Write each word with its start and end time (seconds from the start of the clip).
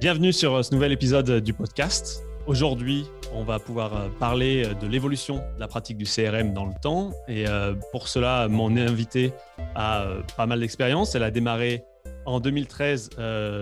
Bienvenue 0.00 0.32
sur 0.32 0.64
ce 0.64 0.72
nouvel 0.72 0.92
épisode 0.92 1.30
du 1.42 1.52
podcast. 1.52 2.22
Aujourd'hui, 2.46 3.04
on 3.34 3.44
va 3.44 3.58
pouvoir 3.58 4.08
parler 4.18 4.66
de 4.80 4.86
l'évolution 4.86 5.42
de 5.56 5.60
la 5.60 5.68
pratique 5.68 5.98
du 5.98 6.06
CRM 6.06 6.54
dans 6.54 6.64
le 6.64 6.72
temps. 6.82 7.12
Et 7.28 7.44
pour 7.92 8.08
cela, 8.08 8.48
mon 8.48 8.74
invité 8.78 9.34
a 9.74 10.06
pas 10.38 10.46
mal 10.46 10.60
d'expérience. 10.60 11.14
Elle 11.14 11.22
a 11.22 11.30
démarré 11.30 11.82
en 12.24 12.40
2013 12.40 13.10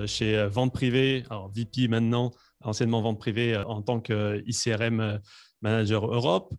chez 0.07 0.47
Vente 0.47 0.73
Privée, 0.73 1.25
alors 1.29 1.51
VP 1.51 1.89
maintenant, 1.89 2.31
anciennement 2.61 3.03
Vente 3.03 3.19
Privée 3.19 3.57
en 3.57 3.83
tant 3.83 3.99
qu'ICRM 3.99 5.19
Manager 5.61 6.07
Europe. 6.07 6.55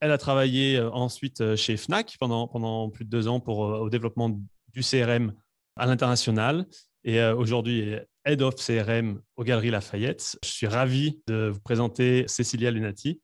Elle 0.00 0.12
a 0.12 0.18
travaillé 0.18 0.78
ensuite 0.78 1.56
chez 1.56 1.78
Fnac 1.78 2.16
pendant, 2.20 2.48
pendant 2.48 2.90
plus 2.90 3.06
de 3.06 3.10
deux 3.10 3.28
ans 3.28 3.40
pour, 3.40 3.60
au 3.60 3.88
développement 3.88 4.28
du 4.74 4.82
CRM 4.82 5.32
à 5.74 5.86
l'international. 5.86 6.66
Et 7.02 7.22
aujourd'hui, 7.22 7.94
Head 8.28 8.42
of 8.42 8.56
CRM 8.56 9.20
aux 9.36 9.44
Galeries 9.44 9.70
Lafayette. 9.70 10.36
Je 10.42 10.48
suis 10.48 10.66
ravi 10.66 11.22
de 11.28 11.50
vous 11.54 11.60
présenter 11.60 12.26
Cécilia 12.26 12.72
Lunati. 12.72 13.22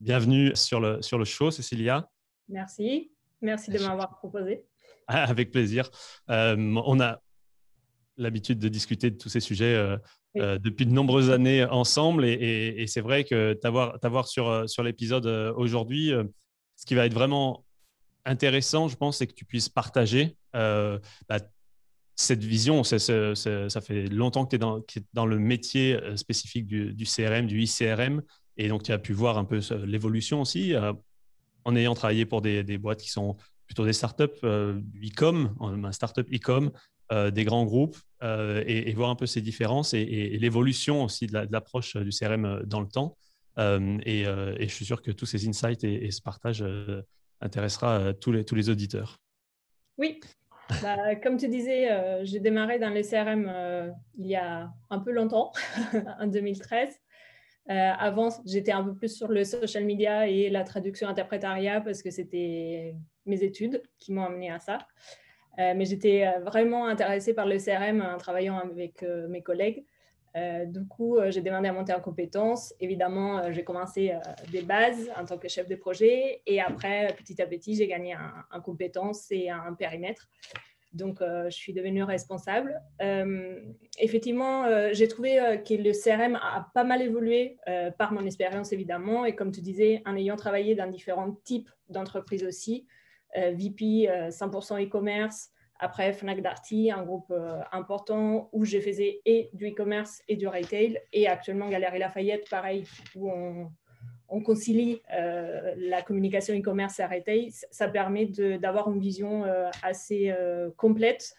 Bienvenue 0.00 0.54
sur 0.54 0.78
le, 0.78 1.02
sur 1.02 1.18
le 1.18 1.24
show, 1.24 1.50
Cécilia. 1.50 2.08
Merci. 2.48 3.10
Merci 3.42 3.72
de 3.72 3.80
m'avoir 3.80 4.16
proposé. 4.16 4.64
Ah, 5.10 5.24
avec 5.24 5.50
plaisir. 5.50 5.90
Euh, 6.28 6.54
on 6.84 7.00
a 7.00 7.22
l'habitude 8.18 8.58
de 8.58 8.68
discuter 8.68 9.10
de 9.10 9.16
tous 9.16 9.30
ces 9.30 9.40
sujets 9.40 9.74
euh, 9.74 9.96
euh, 10.36 10.58
depuis 10.58 10.84
de 10.84 10.92
nombreuses 10.92 11.30
années 11.30 11.64
ensemble 11.64 12.26
et, 12.26 12.84
c'est 12.88 13.00
vrai 13.00 13.24
que 13.24 13.54
t'avoir 13.54 14.28
sur, 14.28 14.68
sur 14.68 14.82
l'épisode 14.82 15.26
aujourd'hui, 15.56 16.12
ce 16.76 16.84
qui 16.84 16.94
va 16.94 17.06
être 17.06 17.14
vraiment 17.14 17.64
intéressant, 18.26 18.88
je 18.88 18.96
pense, 18.96 19.16
c'est 19.16 19.26
que 19.26 19.32
tu 19.32 19.46
puisses 19.46 19.70
partager 19.70 20.36
bah, 20.52 21.40
cette 22.20 22.42
vision, 22.42 22.82
ça, 22.82 22.98
fait 23.80 24.08
longtemps 24.08 24.44
que 24.44 24.56
tu 24.56 24.98
es, 24.98 25.02
dans 25.12 25.26
le 25.26 25.38
métier 25.38 25.94
euh, 25.94 26.16
spécifique 26.16 26.66
du, 26.66 27.04
CRM, 27.04 27.46
du 27.46 27.62
ICRM, 27.62 28.22
et 28.56 28.68
donc 28.68 28.82
tu 28.82 28.90
as 28.90 28.98
pu 28.98 29.12
voir 29.12 29.38
un 29.38 29.44
peu 29.44 29.60
l'évolution 29.86 30.40
aussi, 30.40 30.74
euh, 30.74 30.92
en 31.64 31.76
ayant 31.76 31.94
travaillé 31.94 32.26
pour 32.26 32.42
des, 32.42 32.78
boîtes 32.78 33.00
qui 33.00 33.10
sont 33.10 33.36
plutôt 33.66 33.84
des 33.84 33.92
startups 33.92 34.24
euh, 34.42 34.80
e-com, 34.96 35.54
un 35.60 35.92
startup 35.92 36.26
e-com, 36.32 36.72
des 37.32 37.44
grands 37.44 37.64
groupes, 37.64 37.96
et, 38.22 38.92
voir 38.92 39.08
un 39.08 39.14
peu 39.14 39.24
ces 39.24 39.40
différences 39.40 39.94
et, 39.94 40.36
l'évolution 40.38 41.04
aussi 41.04 41.26
de 41.26 41.46
l'approche 41.50 41.96
du 41.96 42.10
CRM 42.10 42.64
dans 42.66 42.80
le 42.80 42.88
temps. 42.88 43.16
Et, 43.56 44.24
je 44.24 44.74
suis 44.74 44.84
sûr 44.84 45.00
que 45.00 45.10
tous 45.10 45.24
ces 45.24 45.48
insights 45.48 45.84
et, 45.84 46.10
ce 46.10 46.20
partage 46.20 46.64
intéressera 47.40 48.12
tous 48.12 48.32
les 48.32 48.68
auditeurs. 48.68 49.20
Oui, 49.96 50.20
bah, 50.82 51.16
comme 51.16 51.36
tu 51.36 51.48
disais, 51.48 51.90
euh, 51.90 52.24
j'ai 52.24 52.40
démarré 52.40 52.78
dans 52.78 52.90
les 52.90 53.02
CRM 53.02 53.46
euh, 53.48 53.90
il 54.18 54.26
y 54.26 54.36
a 54.36 54.70
un 54.90 54.98
peu 54.98 55.10
longtemps, 55.10 55.52
en 56.20 56.26
2013. 56.26 57.00
Euh, 57.70 57.72
avant, 57.98 58.28
j'étais 58.46 58.72
un 58.72 58.82
peu 58.82 58.94
plus 58.94 59.14
sur 59.14 59.28
le 59.28 59.44
social 59.44 59.84
media 59.84 60.26
et 60.26 60.48
la 60.50 60.64
traduction 60.64 61.08
interprétariat 61.08 61.80
parce 61.80 62.02
que 62.02 62.10
c'était 62.10 62.94
mes 63.26 63.42
études 63.42 63.82
qui 63.98 64.12
m'ont 64.12 64.24
amené 64.24 64.50
à 64.50 64.58
ça. 64.58 64.78
mais 65.58 65.84
j'étais 65.84 66.24
vraiment 66.46 66.86
intéressée 66.86 67.34
par 67.34 67.46
le 67.46 67.58
CRM 67.58 68.00
en 68.00 68.16
travaillant 68.16 68.58
avec 68.58 69.04
mes 69.28 69.42
collègues. 69.42 69.84
Du 70.66 70.86
coup, 70.86 71.18
j'ai 71.28 71.40
demandé 71.40 71.68
à 71.68 71.72
monter 71.72 71.92
en 71.92 72.00
compétences. 72.00 72.74
Évidemment, 72.80 73.52
j'ai 73.52 73.64
commencé 73.64 74.14
des 74.52 74.62
bases 74.62 75.10
en 75.16 75.24
tant 75.24 75.38
que 75.38 75.48
chef 75.48 75.68
de 75.68 75.74
projet 75.74 76.42
et 76.46 76.60
après, 76.60 77.14
petit 77.16 77.40
à 77.42 77.46
petit, 77.46 77.74
j'ai 77.76 77.86
gagné 77.86 78.16
en 78.50 78.60
compétences 78.60 79.26
et 79.30 79.50
un 79.50 79.74
périmètre. 79.74 80.28
Donc, 80.92 81.20
euh, 81.20 81.50
je 81.50 81.56
suis 81.56 81.72
devenue 81.72 82.02
responsable. 82.02 82.80
Euh, 83.02 83.60
effectivement, 83.98 84.64
euh, 84.64 84.90
j'ai 84.92 85.06
trouvé 85.06 85.60
que 85.66 85.74
le 85.74 85.92
CRM 85.92 86.36
a 86.36 86.70
pas 86.74 86.84
mal 86.84 87.02
évolué 87.02 87.58
par 87.98 88.12
mon 88.12 88.24
expérience, 88.24 88.72
évidemment. 88.72 89.24
Et 89.24 89.34
comme 89.34 89.52
tu 89.52 89.60
disais, 89.60 90.02
en 90.06 90.16
ayant 90.16 90.36
travaillé 90.36 90.74
dans 90.74 90.86
différents 90.86 91.32
types 91.44 91.70
d'entreprises 91.88 92.44
aussi, 92.44 92.86
VP 93.34 94.08
100% 94.30 94.82
e-commerce, 94.84 95.50
après 95.78 96.12
Fnac 96.12 96.42
Darty, 96.42 96.90
un 96.90 97.04
groupe 97.04 97.32
important 97.72 98.48
où 98.52 98.64
je 98.64 98.80
faisais 98.80 99.20
et 99.24 99.48
du 99.52 99.68
e-commerce 99.68 100.22
et 100.28 100.36
du 100.36 100.48
retail. 100.48 101.00
Et 101.12 101.28
actuellement, 101.28 101.68
Galerie 101.68 102.00
Lafayette, 102.00 102.48
pareil, 102.50 102.84
où 103.14 103.30
on, 103.30 103.70
on 104.28 104.40
concilie 104.40 105.00
euh, 105.14 105.74
la 105.76 106.02
communication 106.02 106.54
e-commerce 106.54 107.00
et 107.00 107.04
retail, 107.04 107.50
ça 107.70 107.88
permet 107.88 108.26
d'avoir 108.26 108.90
une 108.90 109.00
vision 109.00 109.44
euh, 109.44 109.70
assez 109.82 110.30
euh, 110.30 110.70
complète 110.76 111.34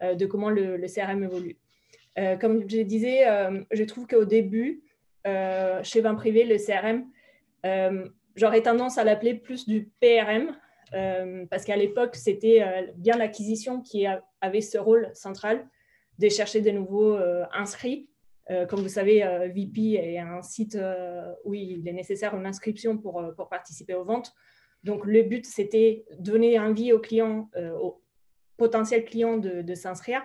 de 0.00 0.26
comment 0.26 0.50
le, 0.50 0.84
CRM 0.88 1.22
évolue. 1.22 1.56
comme 2.40 2.68
je 2.68 2.82
disais, 2.82 3.24
je 3.70 3.84
trouve 3.84 4.08
qu'au 4.08 4.24
début, 4.24 4.82
chez 5.24 6.00
Vin 6.00 6.16
Privé, 6.16 6.42
le 6.42 6.56
CRM, 6.56 7.06
j'aurais 8.34 8.62
tendance 8.62 8.98
à 8.98 9.04
l'appeler 9.04 9.34
plus 9.34 9.68
du 9.68 9.92
PRM, 10.00 10.56
parce 11.50 11.64
qu'à 11.64 11.76
l'époque, 11.76 12.16
c'était 12.16 12.92
bien 12.96 13.16
l'acquisition 13.16 13.80
qui 13.80 14.06
avait 14.40 14.60
ce 14.60 14.78
rôle 14.78 15.10
central 15.14 15.66
de 16.18 16.28
chercher 16.28 16.60
de 16.60 16.70
nouveaux 16.70 17.18
inscrits 17.52 18.08
euh, 18.50 18.66
comme 18.66 18.80
vous 18.80 18.88
savez, 18.88 19.22
euh, 19.22 19.48
VP 19.48 19.94
est 19.94 20.18
un 20.18 20.42
site 20.42 20.74
euh, 20.74 21.32
où 21.44 21.54
il 21.54 21.86
est 21.86 21.92
nécessaire 21.92 22.34
une 22.36 22.46
inscription 22.46 22.98
pour, 22.98 23.22
pour 23.36 23.48
participer 23.48 23.94
aux 23.94 24.04
ventes. 24.04 24.32
Donc, 24.82 25.06
le 25.06 25.22
but, 25.22 25.46
c'était 25.46 26.04
donner 26.18 26.58
envie 26.58 26.92
aux 26.92 26.98
clients, 26.98 27.48
aux 27.80 28.02
potentiels 28.56 29.04
clients 29.04 29.36
de, 29.36 29.74
s'inscrire. 29.76 30.22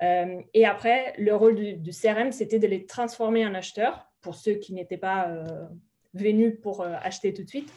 et 0.00 0.64
après, 0.64 1.12
le 1.18 1.34
rôle 1.34 1.54
du, 1.54 1.90
CRM, 1.90 2.32
c'était 2.32 2.58
de 2.58 2.66
les 2.66 2.86
transformer 2.86 3.44
en 3.44 3.54
acheteurs 3.54 4.10
pour 4.22 4.36
ceux 4.36 4.54
qui 4.54 4.72
n'étaient 4.72 4.96
pas 4.96 5.44
venus 6.14 6.58
pour 6.62 6.82
acheter 6.82 7.34
tout 7.34 7.44
de 7.44 7.48
suite. 7.48 7.70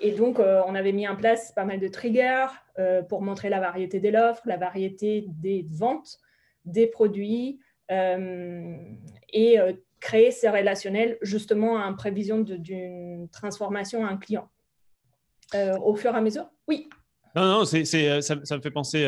Et 0.00 0.12
donc, 0.12 0.38
on 0.38 0.74
avait 0.74 0.92
mis 0.92 1.06
en 1.06 1.16
place 1.16 1.52
pas 1.52 1.64
mal 1.64 1.78
de 1.78 1.88
triggers 1.88 2.46
pour 3.08 3.20
montrer 3.20 3.50
la 3.50 3.60
variété 3.60 4.00
de 4.00 4.08
l'offre, 4.08 4.42
la 4.46 4.56
variété 4.56 5.26
des 5.28 5.66
ventes, 5.70 6.18
des 6.64 6.86
produits, 6.86 7.60
euh, 7.90 8.76
et 9.32 9.58
euh, 9.58 9.72
créer 9.98 10.30
ces 10.30 10.48
relationnels 10.48 11.18
justement 11.22 11.74
en 11.74 11.92
prévision 11.94 12.40
d'une 12.40 13.28
transformation 13.30 14.06
à 14.06 14.10
un 14.10 14.16
client. 14.16 14.48
Euh, 15.54 15.76
au 15.78 15.96
fur 15.96 16.14
et 16.14 16.16
à 16.16 16.20
mesure? 16.20 16.48
Oui. 16.68 16.88
Non, 17.34 17.44
non, 17.44 17.64
c'est, 17.64 17.84
ça, 17.84 18.20
ça, 18.44 18.56
me 18.56 18.62
fait 18.62 18.70
penser 18.70 19.04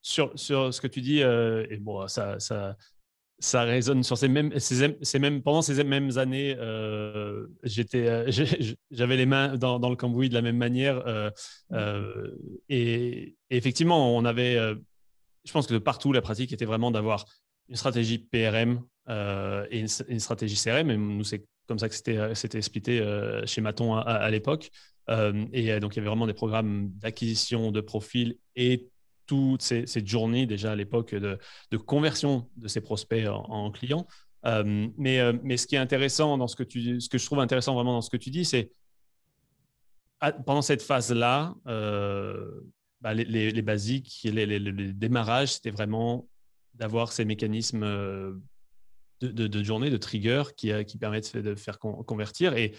sur, 0.00 0.36
sur, 0.38 0.74
ce 0.74 0.80
que 0.80 0.86
tu 0.86 1.00
dis, 1.00 1.20
et 1.20 1.76
bon, 1.78 2.06
ça, 2.08 2.38
ça, 2.38 2.76
ça 3.38 3.62
résonne 3.62 4.02
sur 4.02 4.18
ces 4.18 4.28
mêmes, 4.28 4.52
pendant 5.42 5.62
ces 5.62 5.84
mêmes 5.84 6.18
années, 6.18 6.56
j'étais, 7.62 8.26
j'avais 8.90 9.16
les 9.16 9.26
mains 9.26 9.56
dans, 9.56 9.88
le 9.88 9.96
cambouis 9.96 10.28
de 10.28 10.34
la 10.34 10.42
même 10.42 10.56
manière. 10.56 11.32
et, 12.68 13.36
effectivement, 13.50 14.16
on 14.16 14.24
avait, 14.24 14.56
je 15.44 15.52
pense 15.52 15.66
que 15.66 15.76
partout, 15.78 16.12
la 16.12 16.20
pratique 16.20 16.52
était 16.52 16.64
vraiment 16.64 16.90
d'avoir 16.90 17.24
une 17.68 17.76
stratégie 17.76 18.18
PRM 18.18 18.82
euh, 19.08 19.66
et 19.70 19.80
une, 19.80 20.20
stratégie 20.20 20.56
CRM. 20.56 20.90
Et 20.90 20.96
nous, 20.96 21.24
c'est 21.24 21.44
comme 21.66 21.78
ça 21.78 21.88
que 21.88 21.94
c'était, 21.94 22.16
euh, 22.16 22.34
c'était 22.34 23.00
euh, 23.00 23.46
chez 23.46 23.60
Maton 23.60 23.94
à, 23.94 24.30
l'époque. 24.30 24.70
et 25.08 25.80
donc, 25.80 25.96
il 25.96 25.98
y 25.98 26.00
avait 26.00 26.08
vraiment 26.08 26.26
des 26.26 26.34
programmes 26.34 26.90
d'acquisition 26.96 27.70
de 27.70 27.80
profils 27.80 28.36
et 28.56 28.88
toute 29.28 29.62
cette 29.62 30.06
journée 30.08 30.46
déjà 30.46 30.72
à 30.72 30.74
l'époque 30.74 31.14
de, 31.14 31.38
conversion 31.76 32.48
de 32.56 32.66
ces 32.66 32.80
prospects 32.80 33.28
en, 33.28 33.70
clients. 33.70 34.08
mais, 34.44 35.20
mais 35.44 35.56
ce 35.56 35.68
qui 35.68 35.76
est 35.76 35.78
intéressant 35.78 36.36
dans 36.36 36.48
ce 36.48 36.56
que 36.56 36.64
tu, 36.64 37.00
ce 37.00 37.08
que 37.08 37.18
je 37.18 37.26
trouve 37.26 37.38
intéressant 37.38 37.74
vraiment 37.74 37.92
dans 37.92 38.02
ce 38.02 38.10
que 38.10 38.16
tu 38.16 38.30
dis, 38.30 38.44
c'est 38.44 38.72
pendant 40.44 40.62
cette 40.62 40.82
phase-là, 40.82 41.54
bah, 43.00 43.14
les, 43.14 43.62
basiques, 43.62 44.20
les, 44.24 44.46
les 44.46 44.92
démarrages, 44.92 45.54
c'était 45.54 45.70
vraiment 45.70 46.26
d'avoir 46.78 47.12
ces 47.12 47.24
mécanismes 47.24 47.82
euh, 47.82 48.32
de, 49.20 49.62
journée, 49.64 49.90
de 49.90 49.96
trigger 49.96 50.44
qui, 50.56 50.72
euh, 50.72 50.84
qui 50.84 50.96
permettent 50.96 51.36
de 51.36 51.54
faire 51.54 51.78
convertir. 51.78 52.54
Et, 52.56 52.74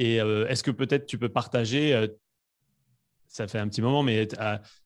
euh, 0.00 0.46
est-ce 0.48 0.62
que 0.62 0.70
peut-être 0.70 1.06
tu 1.06 1.18
peux 1.18 1.28
partager, 1.28 2.08
ça 3.26 3.46
fait 3.46 3.58
un 3.58 3.68
petit 3.68 3.82
moment, 3.82 4.02
mais 4.02 4.26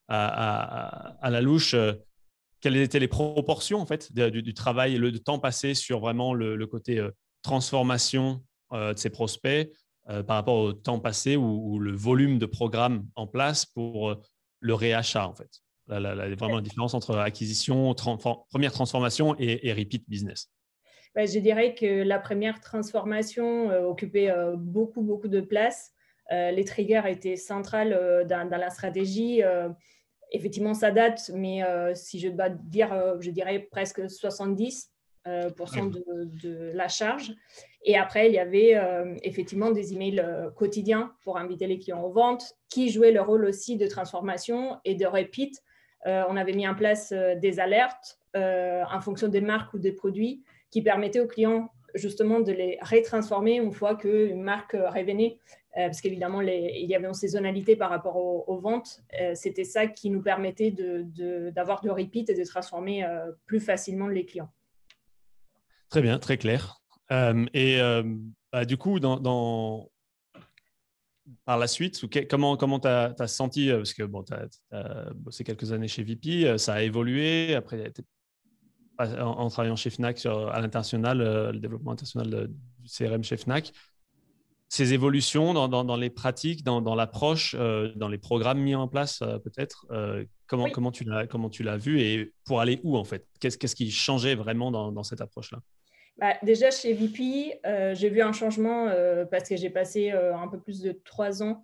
à, 0.09 1.29
la 1.31 1.41
louche, 1.41 1.75
quelles 2.61 2.77
étaient 2.77 2.99
les 2.99 3.09
proportions 3.09 3.81
en 3.81 3.87
fait 3.87 4.13
du, 4.13 4.55
travail, 4.55 4.97
le 4.97 5.19
temps 5.19 5.39
passé 5.39 5.75
sur 5.75 6.01
vraiment 6.01 6.35
le, 6.35 6.67
côté 6.67 7.07
transformation 7.43 8.43
de 8.73 8.95
ces 8.97 9.11
prospects 9.11 9.73
par 10.07 10.37
rapport 10.37 10.57
au 10.57 10.73
temps 10.73 11.01
passé 11.01 11.37
ou, 11.37 11.79
le 11.79 11.93
volume 11.93 12.39
de 12.39 12.47
programmes 12.47 13.07
en 13.17 13.27
place 13.27 13.65
pour 13.67 14.17
le 14.61 14.75
réachat 14.75 15.27
en 15.27 15.35
fait 15.35 15.65
la, 15.89 16.35
vraiment 16.35 16.57
la 16.57 16.63
différence 16.63 16.95
entre 16.95 17.17
acquisition, 17.17 17.95
première 18.51 18.73
transformation 18.73 19.37
et, 19.39 19.73
repeat 19.73 20.09
business 20.09 20.51
Je 21.17 21.39
dirais 21.39 21.75
que 21.75 22.03
la 22.03 22.19
première 22.19 22.61
transformation 22.61 23.71
euh, 23.71 23.83
occupait 23.83 24.31
euh, 24.31 24.57
beaucoup, 24.57 25.03
beaucoup 25.03 25.29
de 25.29 25.41
place. 25.41 25.93
Euh, 26.33 26.51
les 26.51 26.65
triggers 26.65 27.03
étaient 27.07 27.37
centrales 27.37 28.27
dans, 28.29 28.49
la 28.51 28.71
stratégie. 28.71 29.43
effectivement, 30.33 30.75
ça 30.75 30.91
date, 30.91 31.31
mais 31.35 31.63
si 31.95 32.19
je 32.19 32.29
dois 32.29 32.49
dire, 32.49 33.17
je 33.21 33.31
dirais 33.31 33.61
presque 33.71 34.09
70 34.09 34.91
de, 35.27 36.25
de, 36.43 36.73
la 36.75 36.89
charge. 36.89 37.33
Et 37.83 37.97
après, 37.97 38.29
il 38.29 38.35
y 38.35 38.39
avait 38.39 38.75
effectivement 39.23 39.71
des 39.71 39.93
emails 39.93 40.25
quotidiens 40.57 41.13
pour 41.23 41.39
inviter 41.39 41.67
les 41.67 41.79
clients 41.79 42.03
aux 42.03 42.13
ventes, 42.13 42.55
qui 42.69 42.91
jouaient 42.91 43.13
le 43.13 43.21
rôle 43.21 43.45
aussi 43.45 43.77
de 43.77 43.87
transformation 43.87 44.79
et 44.85 44.95
de 44.95 45.07
repeat. 45.07 45.63
on 46.05 46.37
avait 46.37 46.53
mis 46.53 46.67
en 46.67 46.75
place 46.75 47.13
des 47.13 47.61
alertes 47.61 48.19
en 48.35 49.01
fonction 49.01 49.29
des 49.29 49.41
marques 49.41 49.73
ou 49.75 49.79
des 49.79 49.93
produits 49.93 50.43
qui 50.71 50.83
permettaient 50.83 51.21
aux 51.21 51.29
clients 51.29 51.69
justement 51.95 52.41
de 52.41 52.51
les 52.51 52.79
rétransformer 52.83 53.57
une 53.57 53.73
fois 53.73 53.95
qu'une 53.95 54.43
marque 54.43 54.73
revenait. 54.73 55.39
Euh, 55.77 55.87
parce 55.87 56.01
qu'évidemment, 56.01 56.41
il 56.41 56.87
y 56.87 56.95
avait 56.95 57.09
une 57.09 57.15
saisonnalité 57.15 57.75
par 57.75 57.91
rapport 57.91 58.17
aux, 58.17 58.59
ventes. 58.59 59.03
Euh, 59.21 59.33
c'était 59.35 59.65
ça 59.65 59.89
qui 59.89 60.09
nous 60.09 60.23
permettait 60.23 60.71
d'avoir 60.71 61.81
de, 61.81 61.89
de, 61.89 61.93
repeat 61.93 62.31
et 62.31 62.35
de 62.35 62.45
transformer 62.45 63.05
euh, 63.05 63.33
plus 63.47 63.59
facilement 63.61 64.07
les 64.07 64.25
clients. 64.25 64.53
Très 65.89 66.01
bien, 66.01 66.19
très 66.21 66.39
clair. 66.39 66.81
et 67.11 67.79
bah, 68.53 68.65
du 68.65 68.77
coup, 68.77 69.01
par 71.45 71.59
la 71.59 71.67
suite, 71.67 72.05
comment 72.29 72.57
tu 72.57 72.89
as, 72.89 73.27
senti, 73.27 73.71
parce 73.71 73.95
que 73.95 74.05
bon, 74.05 74.23
tu 74.23 74.33
as, 74.33 75.11
bossé 75.15 75.43
quelques 75.43 75.73
années 75.73 75.89
chez 75.89 76.05
VP, 76.05 76.57
ça 76.57 76.75
a 76.75 76.83
évolué, 76.83 77.57
après 77.57 77.93
en, 78.99 79.49
travaillant 79.49 79.75
chez 79.75 79.91
Fnac 79.91 80.25
à 80.25 80.61
l'international, 80.61 81.19
le 81.19 81.59
développement 81.59 81.93
international 81.93 82.49
du 82.79 82.89
CRM 82.89 83.25
chez 83.25 83.37
Fnac 83.37 83.73
ces 84.75 84.93
évolutions 84.93 85.55
dans, 85.55 85.97
les 85.97 86.11
pratiques, 86.11 86.65
dans, 86.65 86.95
l'approche, 86.97 87.55
euh, 87.57 87.93
dans 87.95 88.09
les 88.09 88.19
programmes 88.19 88.59
mis 88.59 88.75
en 88.75 88.89
place 88.89 89.23
euh, 89.23 89.39
peut-être 89.39 89.87
euh, 89.93 90.25
comment, 90.49 90.69
comment 90.69 90.91
tu 90.91 91.05
l'as 91.05 91.29
comment 91.29 91.49
tu 91.49 91.63
l'as 91.63 91.77
vu 91.77 92.01
et 92.01 92.33
pour 92.45 92.61
aller 92.61 92.81
où 92.83 92.97
en 92.97 93.05
fait? 93.05 93.25
Qu'est-ce 93.39 93.57
qu'est-ce 93.57 93.77
qui 93.77 93.93
changeait 93.93 94.35
vraiment 94.35 94.73
dans, 94.73 95.03
cette 95.05 95.21
approche-là? 95.21 95.59
Bah, 96.19 96.35
déjà 96.43 96.73
chez 96.73 96.93
VP, 96.93 97.61
j'ai 97.95 98.09
vu 98.09 98.21
un 98.21 98.33
changement 98.33 98.89
parce 99.31 99.49
que 99.49 99.57
j'ai 99.57 99.71
passé 99.71 100.11
un 100.11 100.49
peu 100.49 100.59
plus 100.59 100.81
de 100.81 100.91
trois 101.05 101.41
ans 101.45 101.63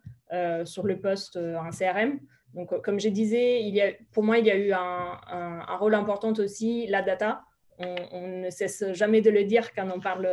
sur 0.65 0.87
le 0.87 1.01
poste 1.01 1.37
en 1.37 1.71
CRM. 1.71 2.21
Donc, 2.55 2.81
comme 2.83 3.01
je 3.01 3.09
disais, 3.09 3.63
il 3.63 3.75
y 3.75 3.81
a, 3.81 3.93
pour 4.13 4.23
moi, 4.23 4.39
il 4.39 4.47
y 4.47 4.51
a 4.51 4.57
eu 4.57 4.73
un, 4.73 5.21
un 5.29 5.77
rôle 5.79 5.95
important 5.95 6.33
aussi, 6.35 6.87
la 6.87 7.03
data. 7.03 7.43
On, 7.79 7.95
on, 8.13 8.29
ne 8.43 8.51
cesse 8.51 8.93
jamais 8.93 9.21
de 9.21 9.31
le 9.31 9.45
dire 9.45 9.73
quand 9.73 9.89
on 9.93 10.01
parle 10.01 10.29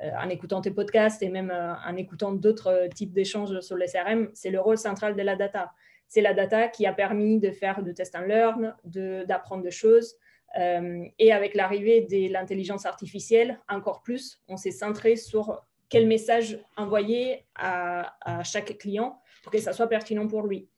en 0.00 0.28
écoutant 0.28 0.60
tes 0.60 0.70
podcasts 0.70 1.22
et 1.22 1.28
même 1.28 1.50
euh, 1.50 1.74
en 1.86 1.96
écoutant 1.96 2.32
d'autres 2.32 2.68
euh, 2.68 2.88
types 2.88 3.12
d'échanges 3.12 3.60
sur 3.60 3.76
le 3.76 3.86
CRM, 3.86 4.30
c'est 4.32 4.50
le 4.50 4.60
rôle 4.60 4.78
central 4.78 5.14
de 5.14 5.22
la 5.22 5.36
data. 5.36 5.72
C'est 6.08 6.22
la 6.22 6.34
data 6.34 6.68
qui 6.68 6.86
a 6.86 6.92
permis 6.92 7.38
de 7.38 7.50
faire 7.50 7.82
de 7.82 7.92
test 7.92 8.16
and 8.16 8.22
learn, 8.22 8.74
d'apprendre 8.84 9.62
des 9.62 9.70
choses. 9.70 10.16
et 10.56 11.32
avec 11.32 11.54
l'arrivée 11.54 12.00
de 12.00 12.32
l'intelligence 12.32 12.84
artificielle, 12.84 13.60
encore 13.68 14.02
plus, 14.02 14.42
on 14.48 14.56
s'est 14.56 14.72
centré 14.72 15.14
sur 15.14 15.64
quel 15.88 16.08
message 16.08 16.58
envoyer 16.76 17.44
à, 17.54 18.12
chaque 18.42 18.76
client 18.78 19.20
pour 19.44 19.52
que 19.52 19.58
ça 19.58 19.72
soit 19.72 19.86
pertinent 19.86 20.26
pour 20.26 20.48
lui. 20.48 20.68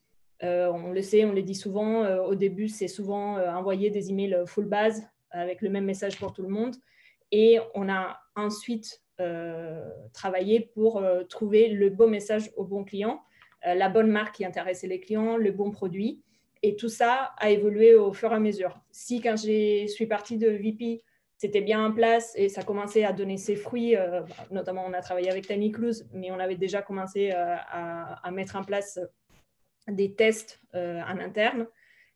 on 0.43 0.91
le 0.91 1.01
sait, 1.01 1.25
on 1.25 1.31
le 1.31 1.41
dit 1.41 1.55
souvent, 1.55 2.05
au 2.25 2.35
début, 2.35 2.67
c'est 2.67 2.87
souvent 2.87 3.39
envoyer 3.57 3.89
des 3.89 4.11
emails 4.11 4.43
full 4.45 4.65
base 4.65 5.01
avec 5.31 5.61
le 5.61 5.71
même 5.71 5.85
message 5.85 6.19
pour 6.19 6.31
tout 6.31 6.43
le 6.43 6.49
monde. 6.49 6.75
Et 7.31 7.59
on 7.73 7.89
a 7.89 8.19
ensuite 8.35 9.02
euh, 9.02 9.02
travailler 10.13 10.59
pour 10.73 10.97
euh, 10.97 11.23
trouver 11.23 11.69
le 11.69 11.89
bon 11.89 12.07
message 12.07 12.51
au 12.55 12.63
bon 12.63 12.83
client, 12.83 13.21
euh, 13.67 13.73
la 13.73 13.89
bonne 13.89 14.09
marque 14.09 14.35
qui 14.35 14.45
intéressait 14.45 14.87
les 14.87 14.99
clients, 14.99 15.37
le 15.37 15.51
bon 15.51 15.71
produit. 15.71 16.21
Et 16.61 16.75
tout 16.75 16.89
ça 16.89 17.33
a 17.37 17.49
évolué 17.49 17.93
au 17.95 18.13
fur 18.13 18.31
et 18.31 18.35
à 18.35 18.39
mesure. 18.39 18.79
Si 18.91 19.21
quand 19.21 19.35
je 19.35 19.85
suis 19.87 20.07
partie 20.07 20.37
de 20.37 20.49
VP, 20.49 21.03
c'était 21.37 21.61
bien 21.61 21.85
en 21.85 21.91
place 21.91 22.33
et 22.37 22.47
ça 22.47 22.63
commençait 22.63 23.03
à 23.03 23.11
donner 23.11 23.35
ses 23.35 23.57
fruits, 23.57 23.95
notamment 24.49 24.85
on 24.87 24.93
a 24.93 25.01
travaillé 25.01 25.29
avec 25.29 25.45
Tiny 25.45 25.73
Clues, 25.73 26.05
mais 26.13 26.31
on 26.31 26.39
avait 26.39 26.55
déjà 26.55 26.81
commencé 26.81 27.31
à, 27.31 28.31
mettre 28.31 28.55
en 28.55 28.63
place 28.63 28.97
des 29.89 30.15
tests 30.15 30.61
en 30.73 31.19
interne. 31.19 31.67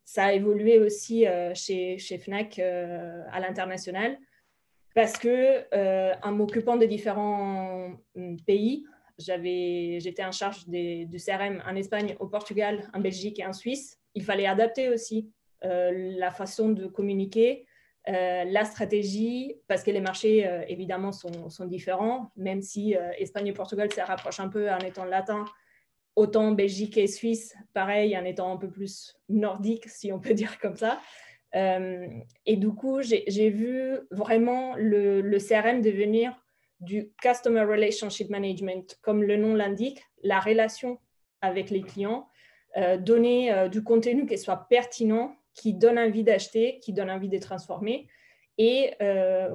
Ça 0.06 0.28
a 0.28 0.32
évolué 0.32 0.80
aussi 0.80 1.26
chez, 1.56 1.98
chez, 1.98 2.18
Fnac 2.18 2.58
à 2.58 3.40
l'international 3.42 4.18
parce 4.98 5.14
que 5.20 5.64
euh, 5.76 6.12
en 6.24 6.32
m'occupant 6.32 6.76
de 6.76 6.88
différents 6.88 7.92
hum, 8.16 8.42
pays, 8.48 8.84
j'étais 9.20 10.26
en 10.26 10.32
charge 10.32 10.68
du 10.68 11.18
CRM 11.24 11.62
en 11.68 11.76
Espagne, 11.76 12.16
au 12.20 12.26
Portugal, 12.26 12.90
en 12.96 13.00
Belgique 13.00 13.38
et 13.38 13.46
en 13.46 13.54
Suisse. 13.54 14.00
Il 14.16 14.24
fallait 14.24 14.48
adapter 14.48 14.90
aussi 14.90 15.32
euh, 15.64 15.92
la 16.18 16.32
façon 16.32 16.70
de 16.70 16.88
communiquer, 16.88 17.68
euh, 18.08 18.44
la 18.46 18.66
stratégie, 18.66 19.54
parce 19.68 19.84
que 19.84 19.92
les 19.92 20.02
marchés, 20.02 20.50
évidemment, 20.68 21.12
sont, 21.12 21.52
sont, 21.52 21.66
différents, 21.66 22.32
même 22.36 22.64
si 22.64 22.96
Espagne 23.20 23.46
et 23.46 23.54
Portugal 23.54 23.94
se 23.94 24.02
rapprochent 24.02 24.40
un 24.40 24.50
peu 24.50 24.72
en 24.72 24.80
étant 24.80 25.06
latin, 25.06 25.46
autant 26.16 26.54
Belgique 26.54 26.98
et 26.98 27.06
Suisse, 27.06 27.56
pareil, 27.72 28.18
en 28.18 28.26
étant 28.26 28.52
un 28.52 28.58
peu 28.58 28.72
plus 28.72 29.16
nordique, 29.30 29.88
si 29.90 30.12
on 30.12 30.20
peut 30.20 30.34
dire 30.42 30.58
comme 30.60 30.76
ça. 30.76 31.00
Euh, 31.58 32.08
et 32.46 32.56
du 32.56 32.70
coup, 32.70 33.02
j'ai 33.02 33.50
vu 33.50 34.00
vraiment 34.12 34.76
le, 34.78 35.38
CRM 35.40 35.82
devenir 35.82 36.34
du 36.80 37.12
Customer 37.22 37.62
Relationship 37.62 38.30
Management, 38.30 39.00
comme 39.02 39.24
le 39.24 39.38
nom 39.38 39.56
l'indique, 39.56 40.04
la 40.24 40.40
relation 40.40 41.00
avec 41.42 41.70
les 41.72 41.82
clients, 41.82 42.28
euh, 42.78 42.98
donner 42.98 43.52
euh, 43.52 43.70
du 43.70 43.84
contenu 43.84 44.28
qui 44.28 44.38
soit 44.38 44.68
pertinent, 44.70 45.36
qui 45.54 45.74
donne 45.74 45.98
envie 45.98 46.24
d'acheter, 46.24 46.80
qui 46.80 46.94
donne 46.94 47.10
envie 47.10 47.30
de 47.30 47.40
transformer. 47.40 48.08
Et 48.60 48.94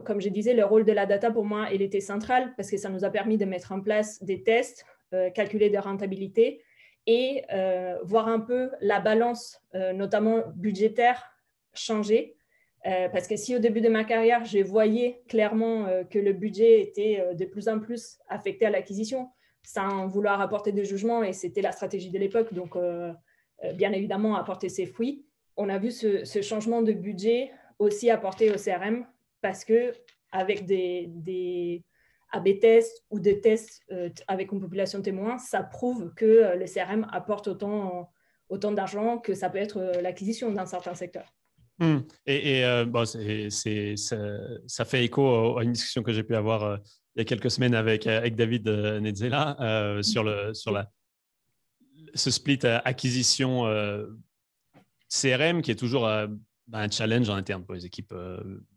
comme 0.04 0.20
je 0.20 0.28
disais, 0.28 0.54
le 0.54 0.64
rôle 0.64 0.84
de 0.84 0.93
la 0.93 1.06
data, 1.06 1.32
pour 1.32 1.44
moi, 1.44 1.66
il 1.72 1.82
était 1.82 1.99
central 1.99 2.54
parce 2.56 2.70
que 2.70 2.76
ça 2.76 2.88
nous 2.88 3.04
a 3.04 3.10
permis 3.10 3.37
de 3.37 3.44
mettre 3.44 3.72
en 3.72 3.81
place 3.81 4.22
des 4.22 4.44
tests, 4.44 4.87
calculer 5.34 5.70
des 5.70 5.81
rentabilités 5.81 6.62
et 7.08 7.43
voir 8.04 8.28
un 8.28 8.38
peu 8.38 8.70
la 8.81 9.00
balance, 9.00 9.60
notamment 9.75 10.44
budgétaire, 10.54 11.31
changer. 11.74 12.36
Euh, 12.86 13.08
parce 13.08 13.28
que 13.28 13.36
si 13.36 13.54
au 13.54 13.60
début 13.60 13.80
de 13.80 13.88
ma 13.88 14.04
carrière, 14.04 14.44
je 14.44 14.58
voyais 14.58 15.22
clairement 15.28 15.86
euh, 15.86 16.02
que 16.02 16.19
le 16.19 16.32
budget 16.32 16.80
était 16.80 17.20
euh, 17.20 17.34
de 17.34 17.44
plus 17.44 17.69
en 17.69 17.78
plus 17.78 18.19
affecté 18.28 18.66
à 18.66 18.70
l'acquisition, 18.70 19.28
sans 19.62 20.08
vouloir 20.08 20.40
apporter 20.40 20.72
de 20.72 20.82
jugement, 20.82 21.22
et 21.22 21.32
c'était 21.32 21.62
la 21.62 21.70
stratégie 21.70 22.10
de 22.10 22.19
l'époque, 22.19 22.52
donc 22.52 22.76
bien 23.74 23.92
évidemment 23.92 24.34
apporter 24.34 24.69
ses 24.69 24.86
fruits, 24.86 25.24
on 25.56 25.69
a 25.69 25.78
vu 25.78 25.92
ce, 25.92 26.42
changement 26.42 26.82
de 26.82 26.92
budget 26.92 27.52
aussi 27.78 28.11
apporté 28.11 28.50
au 28.50 28.56
CRM, 28.56 29.06
parce 29.40 29.64
que 29.64 29.92
avec 30.32 30.66
des, 30.66 31.04
des 31.11 31.85
AB 32.32 32.58
tests 32.58 33.04
ou 33.11 33.20
des 33.20 33.40
tests 33.40 33.85
avec 34.26 34.50
une 34.50 34.61
population 34.61 35.00
témoin, 35.00 35.38
ça 35.38 35.62
prouve 35.62 36.12
que 36.14 36.56
le 36.56 36.64
CRM 36.64 37.06
apporte 37.12 37.47
autant, 37.47 38.11
autant 38.49 38.73
d'argent 38.73 39.18
que 39.18 39.35
ça 39.35 39.49
peut 39.49 39.58
être 39.58 39.92
l'acquisition 40.02 40.50
dans 40.50 40.66
certains 40.66 40.97
secteurs. 40.97 41.32
Hmm. 41.82 42.02
Et, 42.26 42.64
euh, 42.64 42.84
bon, 42.84 43.04
ça, 43.04 44.84
fait 44.84 45.04
écho 45.04 45.58
à 45.58 45.64
une 45.64 45.72
discussion 45.72 46.04
que 46.04 46.12
j'ai 46.12 46.22
pu 46.22 46.36
avoir 46.36 46.62
euh, 46.62 46.76
il 47.16 47.18
y 47.18 47.22
a 47.22 47.24
quelques 47.24 47.50
semaines 47.50 47.74
avec, 47.74 48.06
avec 48.06 48.36
David 48.36 48.68
euh, 48.68 49.00
Netzela 49.00 50.00
sur, 50.04 50.22
le, 50.22 50.54
sur 50.54 50.70
la, 50.70 50.88
ce 52.14 52.30
split 52.30 52.60
acquisition 52.62 53.64
CRM 55.08 55.60
qui 55.60 55.72
est 55.72 55.76
toujours 55.76 56.02
bah, 56.02 56.78
un 56.78 56.88
challenge 56.88 57.28
en 57.28 57.34
interne 57.34 57.64
pour 57.64 57.74
les 57.74 57.84
équipes 57.84 58.14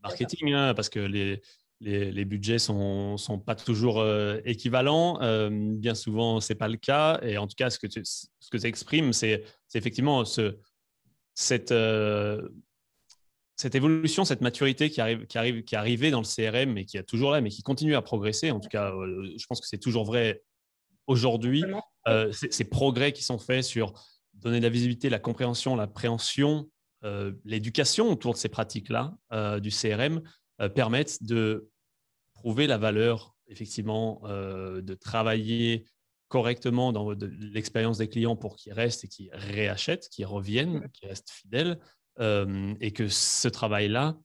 marketing 0.02 0.54
hein, 0.54 0.74
parce 0.74 0.90
que 0.90 1.00
les, 1.00 1.44
les, 1.82 2.26
budgets 2.26 2.58
sont, 2.58 3.18
sont 3.18 3.38
pas 3.38 3.54
toujours 3.54 4.04
équivalents. 4.46 5.20
bien 5.52 5.94
souvent, 5.94 6.40
c'est 6.40 6.56
pas 6.56 6.70
le 6.70 6.78
cas. 6.78 7.20
Et 7.22 7.38
en 7.38 7.46
tout 7.46 7.56
cas, 7.56 7.70
ce 7.70 7.78
que 7.78 7.86
tu, 7.86 8.02
ce 8.04 8.50
que 8.50 8.66
exprimes, 8.66 9.14
c'est, 9.14 9.44
effectivement 9.76 10.26
ce, 10.26 10.58
cette 11.36 11.72
cette 13.56 13.76
évolution, 13.76 14.26
cette 14.26 14.42
maturité 14.42 14.90
qui 14.90 15.00
arrive, 15.00 15.26
qui 15.28 15.38
arrive, 15.38 15.64
qui 15.64 15.76
est 15.76 15.78
arrivée 15.78 16.12
dans 16.12 16.22
le 16.22 16.26
CRM 16.26 16.78
et 16.78 16.86
qui 16.86 16.98
est 16.98 17.04
toujours 17.04 17.32
là, 17.32 17.42
mais 17.42 17.50
qui 17.50 17.64
continue 17.64 17.96
à 17.96 18.02
progresser. 18.02 18.52
En 18.52 18.60
tout 18.60 18.70
cas, 18.70 18.92
euh, 18.92 19.34
je 19.38 19.46
pense 19.48 19.62
que 19.62 19.68
c'est 19.68 19.78
toujours 19.78 20.06
vrai 20.06 20.44
aujourd'hui. 21.08 21.64
Euh, 22.08 22.32
ces 22.32 22.66
progrès 22.66 23.14
qui 23.14 23.24
sont 23.24 23.40
faits 23.40 23.64
sur 23.64 23.94
donner 24.34 24.60
de 24.60 24.64
la 24.64 24.70
visibilité, 24.70 25.10
la 25.10 25.20
compréhension, 25.20 25.76
la 25.76 25.88
préhension, 25.88 26.70
euh, 27.04 27.32
l'éducation 27.46 28.12
autour 28.12 28.34
de 28.34 28.38
ces 28.38 28.50
pratiques-là 28.50 29.16
du 29.60 29.70
CRM 29.70 30.22
permettent 30.74 31.24
de 31.24 31.70
prouver 32.34 32.68
la 32.68 32.78
valeur, 32.78 33.36
effectivement, 33.48 34.22
de 34.26 34.94
travailler 34.96 35.86
correctement 36.28 36.92
dans 36.92 37.12
l'expérience 37.12 38.00
des 38.00 38.10
clients 38.10 38.36
pour 38.36 38.56
qu'ils 38.56 38.74
restent 38.74 39.06
et 39.06 39.08
qu'ils 39.08 39.30
réachètent, 39.34 40.10
qu'ils 40.10 40.26
reviennent, 40.26 40.90
qu'ils 40.92 41.08
restent 41.08 41.32
fidèles 41.32 41.80
et 42.20 42.92
que 42.92 43.08
ce 43.08 43.48
travail-là 43.48 44.18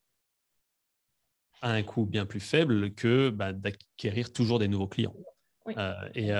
a 1.62 1.72
un 1.72 1.82
coût 1.82 2.06
bien 2.06 2.24
plus 2.24 2.40
faible 2.40 2.94
que 2.94 3.30
bah, 3.30 3.52
d'acquérir 3.52 4.32
toujours 4.32 4.58
des 4.58 4.68
nouveaux 4.68 4.88
clients. 4.88 5.14
Euh, 5.76 6.08
et, 6.14 6.30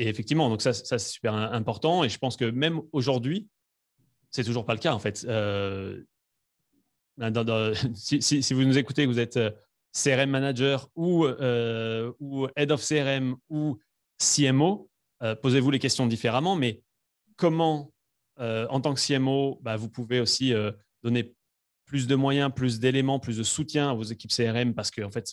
et, 0.00 0.08
effectivement, 0.08 0.48
donc 0.48 0.62
ça, 0.62 0.72
ça 0.72 0.98
c'est 0.98 1.12
super 1.12 1.34
important. 1.34 2.04
Et 2.04 2.08
je 2.08 2.18
pense 2.18 2.36
que 2.36 2.44
même 2.44 2.80
aujourd'hui, 2.92 3.48
c'est 4.30 4.44
toujours 4.44 4.64
pas 4.64 4.74
le 4.74 4.80
cas 4.80 4.92
en 4.92 4.98
fait. 4.98 5.18
si, 7.94 8.54
vous 8.54 8.64
nous 8.64 8.78
écoutez, 8.78 9.06
vous 9.06 9.18
êtes 9.18 9.38
CRM 9.92 10.30
manager 10.30 10.88
ou, 10.94 11.26
ou 11.26 12.48
head 12.56 12.70
of 12.70 12.86
CRM 12.86 13.36
ou 13.48 13.78
CMO, 14.18 14.88
posez-vous 15.42 15.70
les 15.70 15.78
questions 15.78 16.06
différemment, 16.06 16.56
mais 16.56 16.82
comment, 17.36 17.92
en 18.40 18.80
tant 18.80 18.94
que 18.94 19.00
CMO, 19.00 19.60
bah, 19.62 19.76
vous 19.76 19.88
pouvez 19.88 20.18
aussi 20.18 20.52
donner 21.02 21.34
plus 21.90 22.06
de 22.06 22.14
moyens, 22.14 22.52
plus 22.54 22.78
d'éléments, 22.78 23.18
plus 23.18 23.36
de 23.36 23.42
soutien 23.42 23.90
à 23.90 23.94
vos 23.94 24.04
équipes 24.04 24.30
CRM 24.30 24.74
parce 24.74 24.90
que 24.90 25.02
en 25.02 25.10
fait, 25.10 25.32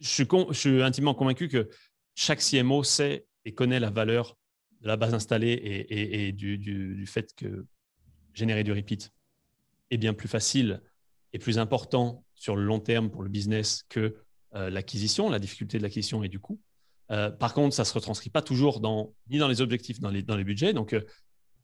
je 0.00 0.24
suis, 0.52 0.82
intimement 0.82 1.14
convaincu 1.14 1.48
que 1.48 1.70
chaque 2.16 2.40
CMO 2.40 2.82
sait 2.82 3.26
et 3.44 3.54
connaît 3.54 3.78
la 3.78 3.90
valeur 3.90 4.36
de 4.80 4.88
la 4.88 4.96
base 4.96 5.14
installée 5.14 5.86
et, 5.88 6.32
du, 6.32 7.06
fait 7.06 7.32
que 7.36 7.64
générer 8.34 8.64
du 8.64 8.72
repeat 8.72 9.12
est 9.92 9.98
bien 9.98 10.14
plus 10.14 10.28
facile 10.28 10.82
et 11.32 11.38
plus 11.38 11.60
important 11.60 12.24
sur 12.34 12.56
le 12.56 12.64
long 12.64 12.80
terme 12.80 13.08
pour 13.08 13.22
le 13.22 13.28
business 13.28 13.84
que 13.88 14.16
euh, 14.56 14.68
l'acquisition, 14.68 15.30
la 15.30 15.38
difficulté 15.38 15.78
de 15.78 15.84
l'acquisition 15.84 16.24
et 16.24 16.28
du 16.28 16.40
coût. 16.40 16.60
Euh, 17.12 17.30
par 17.30 17.54
contre, 17.54 17.74
ça 17.74 17.82
ne 17.82 17.86
se 17.86 17.94
retranscrit 17.94 18.30
pas 18.30 18.42
toujours 18.42 18.80
ni 19.28 19.38
dans 19.38 19.48
les 19.48 19.60
objectifs, 19.60 20.00
dans 20.00 20.10
les, 20.10 20.22
dans 20.22 20.36
les 20.36 20.44
budgets. 20.44 20.72
Donc, 20.72 20.92
euh, 20.92 21.02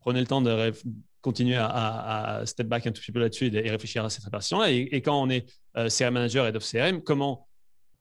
prenez 0.09 0.21
le 0.21 0.27
temps 0.27 0.41
de 0.41 0.73
continuer 1.21 1.57
à, 1.59 2.41
step 2.47 2.67
back 2.67 2.87
un 2.87 2.93
tout 2.93 3.03
petit 3.03 3.13
peu 3.13 3.21
là-dessus 3.21 3.55
et, 3.55 3.71
réfléchir 3.71 4.03
à 4.07 4.09
cette 4.09 4.25
répartition-là. 4.25 4.71
Et, 4.71 5.03
quand 5.03 5.21
on 5.21 5.29
est 5.29 5.45
CRM 5.75 6.15
manager, 6.15 6.47
head 6.47 6.57
of 6.57 6.65
CRM, 6.65 7.03
comment 7.03 7.47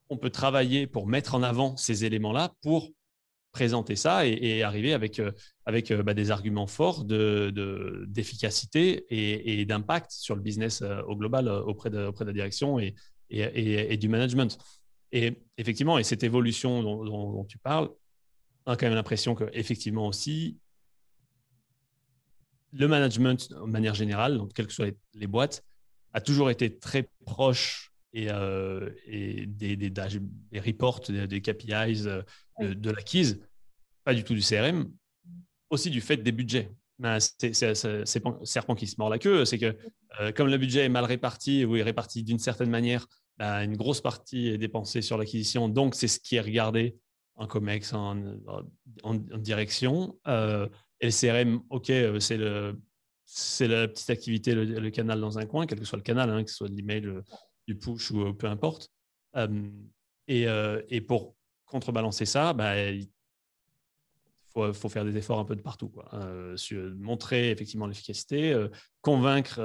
on 0.10 0.16
peut 0.16 0.30
travailler 0.30 0.88
pour 0.88 1.06
mettre 1.06 1.36
en 1.36 1.44
avant 1.44 1.76
ces 1.76 2.06
éléments-là 2.06 2.54
pour 2.62 2.92
présenter 3.52 3.98
ça 3.98 4.26
et, 4.26 4.64
arriver 4.64 4.94
avec, 4.94 5.20
euh, 5.20 5.34
avec 5.66 5.92
euh, 5.92 6.02
bah, 6.02 6.14
des 6.14 6.32
arguments 6.32 6.68
forts 6.68 7.04
d'efficacité 7.04 8.98
de, 8.98 9.06
et, 9.10 9.66
d'impact 9.66 10.12
sur 10.12 10.36
le 10.36 10.42
business 10.42 10.82
euh, 10.82 11.02
au 11.10 11.18
global 11.18 11.50
auprès 11.50 11.90
de, 11.90 12.06
auprès 12.06 12.24
de 12.24 12.30
la 12.30 12.34
direction 12.34 12.80
et, 12.80 12.96
et, 13.32 13.98
du 13.98 14.08
management. 14.08 14.58
Et 15.12 15.42
effectivement, 15.58 15.98
et 15.98 16.04
cette 16.04 16.24
évolution 16.24 16.84
dont, 16.84 17.44
tu 17.44 17.58
parles, 17.58 17.90
on 18.66 18.72
a 18.72 18.78
quand 18.78 18.86
même 18.86 18.96
l'impression 18.96 19.36
qu'effectivement 19.36 20.08
aussi, 20.08 20.58
le 22.74 22.88
management, 22.88 23.50
de 23.50 23.72
manière 23.72 23.96
générale, 23.96 24.38
donc 24.38 24.54
quelles 24.54 24.68
que 24.68 24.74
soient 24.74 24.88
les 25.14 25.28
boîtes, 25.28 25.64
a 26.14 26.22
toujours 26.22 26.50
été 26.50 26.78
très 26.78 27.10
proche 27.26 27.92
et, 28.14 28.30
euh, 28.30 28.90
et 29.06 29.46
des, 29.46 29.76
des, 29.76 29.90
des, 29.90 30.60
reports, 30.60 31.02
des, 31.08 31.42
KPIs 31.42 32.08
euh, 32.08 32.24
de, 32.60 32.90
l'acquise, 32.90 33.42
pas 34.04 34.14
du 34.14 34.24
tout 34.24 34.34
du 34.34 34.42
CRM, 34.42 34.92
aussi 35.70 35.90
du 35.90 36.02
fait 36.02 36.18
des 36.18 36.32
budgets. 36.32 36.72
Ben, 37.00 37.20
c'est 37.20 37.54
serpent 37.54 38.76
qui 38.76 38.88
se 38.88 38.96
mord 38.98 39.10
la 39.10 39.20
queue, 39.20 39.46
c'est 39.46 39.60
que 39.60 39.78
euh, 40.20 40.32
comme 40.32 40.48
le 40.48 40.58
budget 40.58 40.86
est 40.86 40.90
mal 40.90 41.06
réparti 41.06 41.64
ou 41.64 41.76
est 41.76 41.84
réparti 41.84 42.24
d'une 42.24 42.40
certaine 42.40 42.72
manière, 42.72 43.06
ben, 43.38 43.62
une 43.62 43.78
grosse 43.78 44.02
partie 44.02 44.48
est 44.48 44.58
dépensée 44.58 45.04
sur 45.04 45.18
l'acquisition, 45.18 45.70
donc 45.70 45.94
c'est 45.94 46.08
ce 46.08 46.20
qui 46.20 46.38
est 46.38 46.42
regardé 46.42 46.98
en 47.36 47.46
COMEX, 47.46 47.94
en, 47.94 48.18
en, 49.04 49.14
direction. 49.14 50.18
Et 51.00 51.08
le 51.08 51.12
CRM, 51.12 51.62
OK, 51.70 51.92
c'est 52.20 52.38
le, 52.38 52.80
c'est 53.30 53.68
la 53.68 53.88
petite 53.88 54.10
activité, 54.10 54.56
le, 54.56 54.90
canal 54.90 55.20
dans 55.20 55.38
un 55.38 55.46
coin, 55.46 55.66
quel 55.66 55.80
que 55.80 55.86
soit 55.86 55.98
le 55.98 56.04
canal, 56.04 56.30
hein, 56.30 56.44
que 56.44 56.50
ce 56.50 56.56
soit 56.56 56.70
de 56.70 56.76
l'email, 56.76 57.06
du 57.68 57.76
push 57.76 58.12
ou 58.12 58.34
peu 58.34 58.48
importe. 58.48 58.90
et, 59.36 60.48
euh, 60.48 60.82
pour 61.08 61.36
contrebalancer 61.66 62.26
ça, 62.26 62.54
bah, 62.54 62.90
il 62.90 63.10
faut, 64.54 64.90
faire 64.90 65.04
des 65.04 65.18
efforts 65.18 65.40
un 65.40 65.46
peu 65.46 65.58
de 65.58 65.62
partout. 65.62 65.92
Euh, 66.14 66.56
montrer 66.98 67.52
effectivement 67.52 67.86
l'efficacité, 67.86 68.54
euh, 68.54 68.70
convaincre 69.02 69.60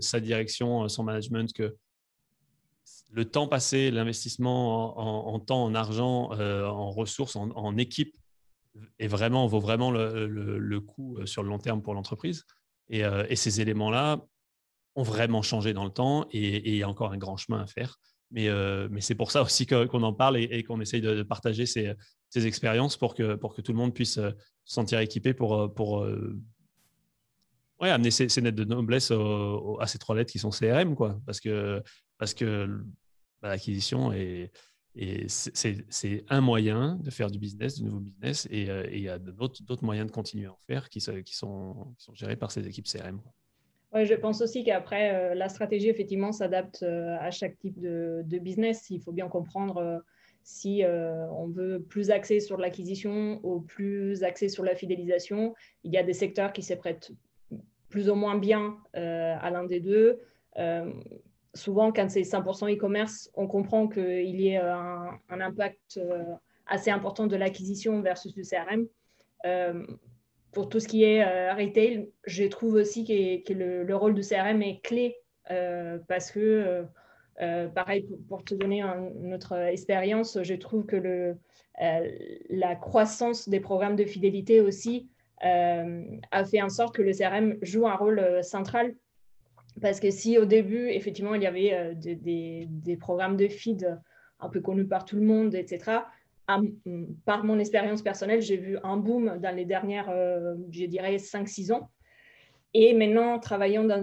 sa 0.00 0.18
direction, 0.18 0.88
son 0.88 1.04
management 1.04 1.52
que 1.52 1.76
le 3.12 3.24
temps 3.24 3.46
passé, 3.46 3.92
l'investissement 3.92 4.98
en, 5.32 5.38
temps, 5.38 5.64
en 5.64 5.74
argent, 5.76 6.32
en 6.32 6.90
ressources, 6.90 7.36
en, 7.36 7.76
équipe, 7.78 8.16
est 8.98 9.06
vraiment, 9.06 9.46
vaut 9.46 9.60
vraiment 9.60 9.90
le, 9.90 10.26
le, 10.26 10.80
coût 10.80 11.24
sur 11.26 11.42
le 11.42 11.48
long 11.48 11.58
terme 11.58 11.82
pour 11.82 11.94
l'entreprise. 11.94 12.44
Et, 12.88 13.00
et, 13.00 13.36
ces 13.36 13.60
éléments-là, 13.60 14.20
ont 14.96 15.02
vraiment 15.02 15.42
changé 15.42 15.74
dans 15.74 15.84
le 15.84 15.90
temps 15.90 16.26
et, 16.32 16.70
il 16.70 16.76
y 16.76 16.82
a 16.82 16.88
encore 16.88 17.12
un 17.12 17.18
grand 17.18 17.36
chemin 17.36 17.60
à 17.60 17.66
faire. 17.66 18.00
Mais, 18.32 18.48
euh, 18.48 18.88
mais 18.90 19.00
c'est 19.00 19.14
pour 19.14 19.30
ça 19.30 19.42
aussi 19.42 19.66
qu'on 19.66 20.02
en 20.02 20.12
parle 20.12 20.38
et, 20.38 20.64
qu'on 20.64 20.80
essaye 20.80 21.00
de, 21.00 21.22
partager 21.22 21.64
ces, 21.66 21.94
ces, 22.30 22.46
expériences 22.46 22.96
pour 22.96 23.14
que, 23.14 23.36
pour 23.36 23.54
que 23.54 23.60
tout 23.60 23.72
le 23.72 23.78
monde 23.78 23.94
puisse 23.94 24.18
euh, 24.18 24.30
se 24.64 24.74
sentir 24.74 24.98
équipé 24.98 25.32
pour, 25.32 25.54
euh, 25.54 25.68
pour 25.68 26.04
amener 27.80 28.10
ces, 28.10 28.28
ces, 28.28 28.40
lettres 28.40 28.56
de 28.56 28.64
noblesse 28.64 29.12
à 29.80 29.86
ces 29.86 29.98
trois 29.98 30.16
lettres 30.16 30.32
qui 30.32 30.40
sont 30.40 30.50
CRM. 30.50 30.96
Quoi, 30.96 31.20
parce 31.24 31.40
que, 31.40 31.82
parce 32.18 32.34
que 32.34 32.66
bah, 33.42 33.50
l'acquisition 33.50 34.12
est, 34.12 34.50
et 34.96 35.26
c'est 35.28 36.24
un 36.28 36.40
moyen 36.40 36.96
de 37.02 37.10
faire 37.10 37.30
du 37.30 37.38
business, 37.38 37.76
du 37.76 37.84
nouveau 37.84 38.00
business, 38.00 38.48
et, 38.50 38.68
il 38.92 39.00
y 39.00 39.08
a 39.08 39.18
d'autres 39.18 39.84
moyens 39.84 40.06
de 40.06 40.12
continuer 40.12 40.46
à 40.46 40.52
en 40.52 40.58
faire 40.66 40.88
qui, 40.88 41.00
sont, 41.00 41.94
gérés 42.14 42.36
par 42.36 42.50
ces 42.50 42.66
équipes 42.66 42.86
CRM 42.86 43.20
je 44.04 44.14
pense 44.14 44.40
aussi 44.42 44.64
qu'après, 44.64 45.14
euh, 45.14 45.34
la 45.34 45.48
stratégie, 45.48 45.88
effectivement, 45.88 46.32
s'adapte 46.32 46.82
euh, 46.82 47.16
à 47.20 47.30
chaque 47.30 47.58
type 47.58 47.80
de, 47.80 48.22
business. 48.38 48.90
Il 48.90 49.00
faut 49.00 49.12
bien 49.12 49.28
comprendre 49.28 49.78
euh, 49.78 49.98
si 50.42 50.84
on 50.84 51.48
veut 51.48 51.82
plus 51.82 52.10
axer 52.10 52.38
sur 52.38 52.56
l'acquisition 52.56 53.40
ou 53.42 53.62
plus 53.62 54.22
axer 54.22 54.48
sur 54.48 54.62
la 54.62 54.76
fidélisation. 54.76 55.54
Il 55.82 55.92
y 55.92 55.96
a 55.96 56.04
des 56.04 56.12
secteurs 56.12 56.52
qui 56.52 56.62
se 56.62 56.74
prêtent 56.74 57.10
plus 57.88 58.08
ou 58.08 58.14
moins 58.14 58.38
bien 58.38 58.76
à 58.92 59.50
l'un 59.50 59.64
des 59.64 59.80
deux. 59.80 60.20
Souvent, 61.56 61.92
quand 61.92 62.08
c'est 62.08 62.22
100% 62.22 62.72
e-commerce, 62.74 63.30
on 63.34 63.46
comprend 63.48 63.88
qu'il 63.88 64.40
y 64.40 64.48
ait 64.48 64.58
un, 64.58 65.10
un 65.28 65.40
impact 65.40 66.00
assez 66.66 66.90
important 66.90 67.26
de 67.26 67.36
l'acquisition 67.36 68.00
versus 68.00 68.34
le 68.36 68.42
CRM 68.44 68.86
pour 70.56 70.70
tout 70.70 70.80
ce 70.80 70.88
qui 70.88 71.04
est 71.04 71.22
euh, 71.22 71.52
retail, 71.52 72.08
je 72.24 72.44
trouve 72.44 72.76
aussi 72.76 73.04
que, 73.04 73.52
le, 73.52 73.94
rôle 73.94 74.14
du 74.14 74.22
CRM 74.22 74.62
est 74.62 74.80
clé 74.82 75.14
euh, 75.50 75.98
parce 76.08 76.30
que, 76.30 76.86
euh, 77.42 77.68
pareil, 77.68 78.08
pour, 78.26 78.42
te 78.42 78.54
donner 78.54 78.80
une 78.80 79.34
autre 79.34 79.52
expérience, 79.54 80.38
je 80.42 80.54
trouve 80.54 80.86
que 80.86 81.36
la 82.48 82.74
croissance 82.74 83.50
des 83.50 83.60
programmes 83.60 83.96
de 83.96 84.06
fidélité 84.06 84.62
aussi 84.62 85.10
a 85.42 86.44
fait 86.50 86.62
en 86.62 86.70
sorte 86.70 86.94
que 86.94 87.02
le 87.02 87.12
CRM 87.12 87.58
joue 87.60 87.86
un 87.86 87.96
rôle 87.96 88.42
central. 88.42 88.94
Parce 89.80 90.00
que 90.00 90.10
si 90.10 90.38
au 90.38 90.44
début, 90.44 90.88
effectivement, 90.88 91.34
il 91.34 91.42
y 91.42 91.46
avait 91.46 91.94
des, 91.94 92.66
des 92.68 92.96
programmes 92.96 93.36
de 93.36 93.48
feed 93.48 93.98
un 94.40 94.48
peu 94.48 94.60
connus 94.60 94.86
par 94.86 95.04
tout 95.04 95.16
le 95.16 95.22
monde, 95.22 95.54
etc., 95.54 96.00
par 97.24 97.44
mon 97.44 97.58
expérience 97.58 98.02
personnelle, 98.02 98.40
j'ai 98.40 98.56
vu 98.56 98.78
un 98.84 98.96
boom 98.96 99.38
dans 99.40 99.54
les 99.54 99.64
dernières, 99.64 100.08
euh, 100.10 100.54
je 100.70 100.84
dirais, 100.86 101.16
5-6 101.16 101.72
ans. 101.72 101.90
Et 102.72 102.94
maintenant, 102.94 103.38
travaillant 103.38 103.84
dans 103.84 104.02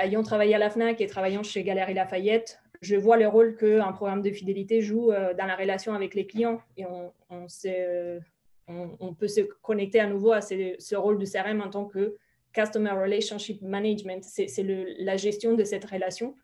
ayant 0.00 0.22
travaillé 0.22 0.54
à 0.54 0.58
la 0.58 0.70
FNAC 0.70 1.00
et 1.00 1.06
travaillant 1.06 1.42
chez 1.42 1.64
Galerie 1.64 1.94
Lafayette, 1.94 2.60
je 2.82 2.96
vois 2.96 3.16
le 3.16 3.26
rôle 3.26 3.56
qu'un 3.56 3.92
programme 3.92 4.20
de 4.22 4.30
fidélité 4.30 4.80
joue 4.80 5.10
euh, 5.10 5.32
dans 5.34 5.46
la 5.46 5.56
relation 5.56 5.94
avec 5.94 6.14
les 6.14 6.26
clients. 6.26 6.60
Et 6.76 6.84
on, 6.86 7.12
euh, 7.66 8.20
peut 9.18 9.28
se 9.28 9.40
connecter 9.62 10.00
à 10.00 10.06
nouveau 10.06 10.32
à 10.32 10.40
ce, 10.40 10.94
rôle 10.94 11.18
du 11.18 11.24
CRM 11.24 11.62
en 11.62 11.70
tant 11.70 11.86
que 11.86 12.16
Customer 12.54 12.92
Relationship 12.92 13.60
Management. 13.62 14.22
C'est 14.24 14.64
la 14.98 15.16
gestion 15.16 15.54
de 15.54 15.64
cette 15.64 15.84
relation 15.84 16.36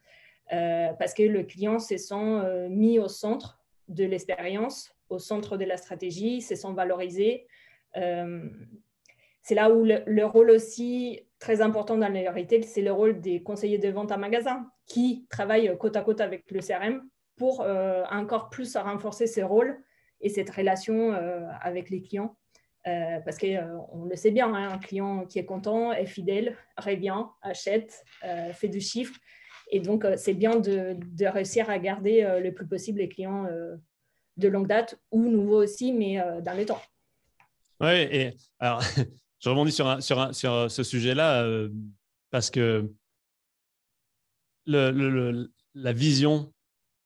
parce 0.48 1.14
que 1.14 1.22
le 1.22 1.44
client 1.44 1.78
se 1.78 1.96
sent 1.96 2.68
mis 2.68 2.98
au 2.98 3.08
centre 3.08 3.60
de 3.88 4.04
l'expérience 4.04 4.92
au 5.10 5.18
centre 5.18 5.56
de 5.56 5.64
la 5.64 5.76
stratégie, 5.76 6.40
c'est 6.40 6.56
sans 6.56 6.72
valoriser. 6.72 7.46
Euh, 7.96 8.48
c'est 9.42 9.54
là 9.54 9.70
où 9.70 9.84
le, 9.84 10.24
rôle 10.24 10.50
aussi 10.50 11.20
très 11.38 11.60
important 11.60 11.96
dans 11.98 12.12
le 12.12 12.28
retail, 12.28 12.62
c'est 12.62 12.82
le 12.82 12.92
rôle 12.92 13.20
des 13.20 13.42
conseillers 13.42 13.78
de 13.78 13.88
vente 13.88 14.12
à 14.12 14.16
magasin 14.16 14.70
qui 14.86 15.26
travaillent 15.28 15.76
côte 15.78 15.96
à 15.96 16.02
côte 16.02 16.20
avec 16.20 16.50
le 16.50 16.60
CRM 16.60 17.02
pour 17.36 17.62
euh, 17.62 18.04
encore 18.10 18.50
plus 18.50 18.76
renforcer 18.76 19.26
ce 19.26 19.40
rôle 19.40 19.82
et 20.20 20.28
cette 20.28 20.50
relation 20.50 21.12
euh, 21.12 21.46
avec 21.62 21.90
les 21.90 22.02
clients. 22.02 22.36
Parce 22.84 23.38
qu'on 23.38 24.04
le 24.04 24.16
sait 24.16 24.30
bien, 24.30 24.52
hein, 24.54 24.72
un 24.72 24.78
client 24.78 25.26
qui 25.26 25.38
est 25.38 25.44
content, 25.44 25.92
est 25.92 26.06
fidèle, 26.06 26.56
revient, 26.76 27.24
achète, 27.42 28.04
fait 28.52 28.68
du 28.68 28.80
chiffre. 28.80 29.14
Et 29.70 29.80
donc, 29.80 30.04
euh, 30.04 30.16
c'est 30.16 30.34
bien 30.34 30.58
de, 30.58 30.96
réussir 31.26 31.70
à 31.70 31.78
garder 31.78 32.22
euh, 32.22 32.40
le 32.40 32.52
plus 32.52 32.66
possible 32.66 32.98
les 32.98 33.08
clients 33.08 33.46
euh, 33.46 33.76
de 34.36 34.48
longue 34.48 34.66
date 34.66 35.00
ou 35.10 35.28
nouveaux 35.28 35.62
aussi, 35.62 35.92
mais 35.92 36.18
dans 36.42 36.56
le 36.56 36.66
temps. 36.66 36.80
Oui, 37.80 38.00
et 38.10 38.34
alors, 38.58 38.82
je 39.40 39.48
rebondis 39.48 39.72
sur, 39.72 40.02
sur, 40.02 40.34
sur 40.34 40.70
ce 40.70 40.82
sujet-là 40.82 41.68
parce 42.30 42.50
que 42.50 42.90
la 44.66 45.92
vision 45.92 46.52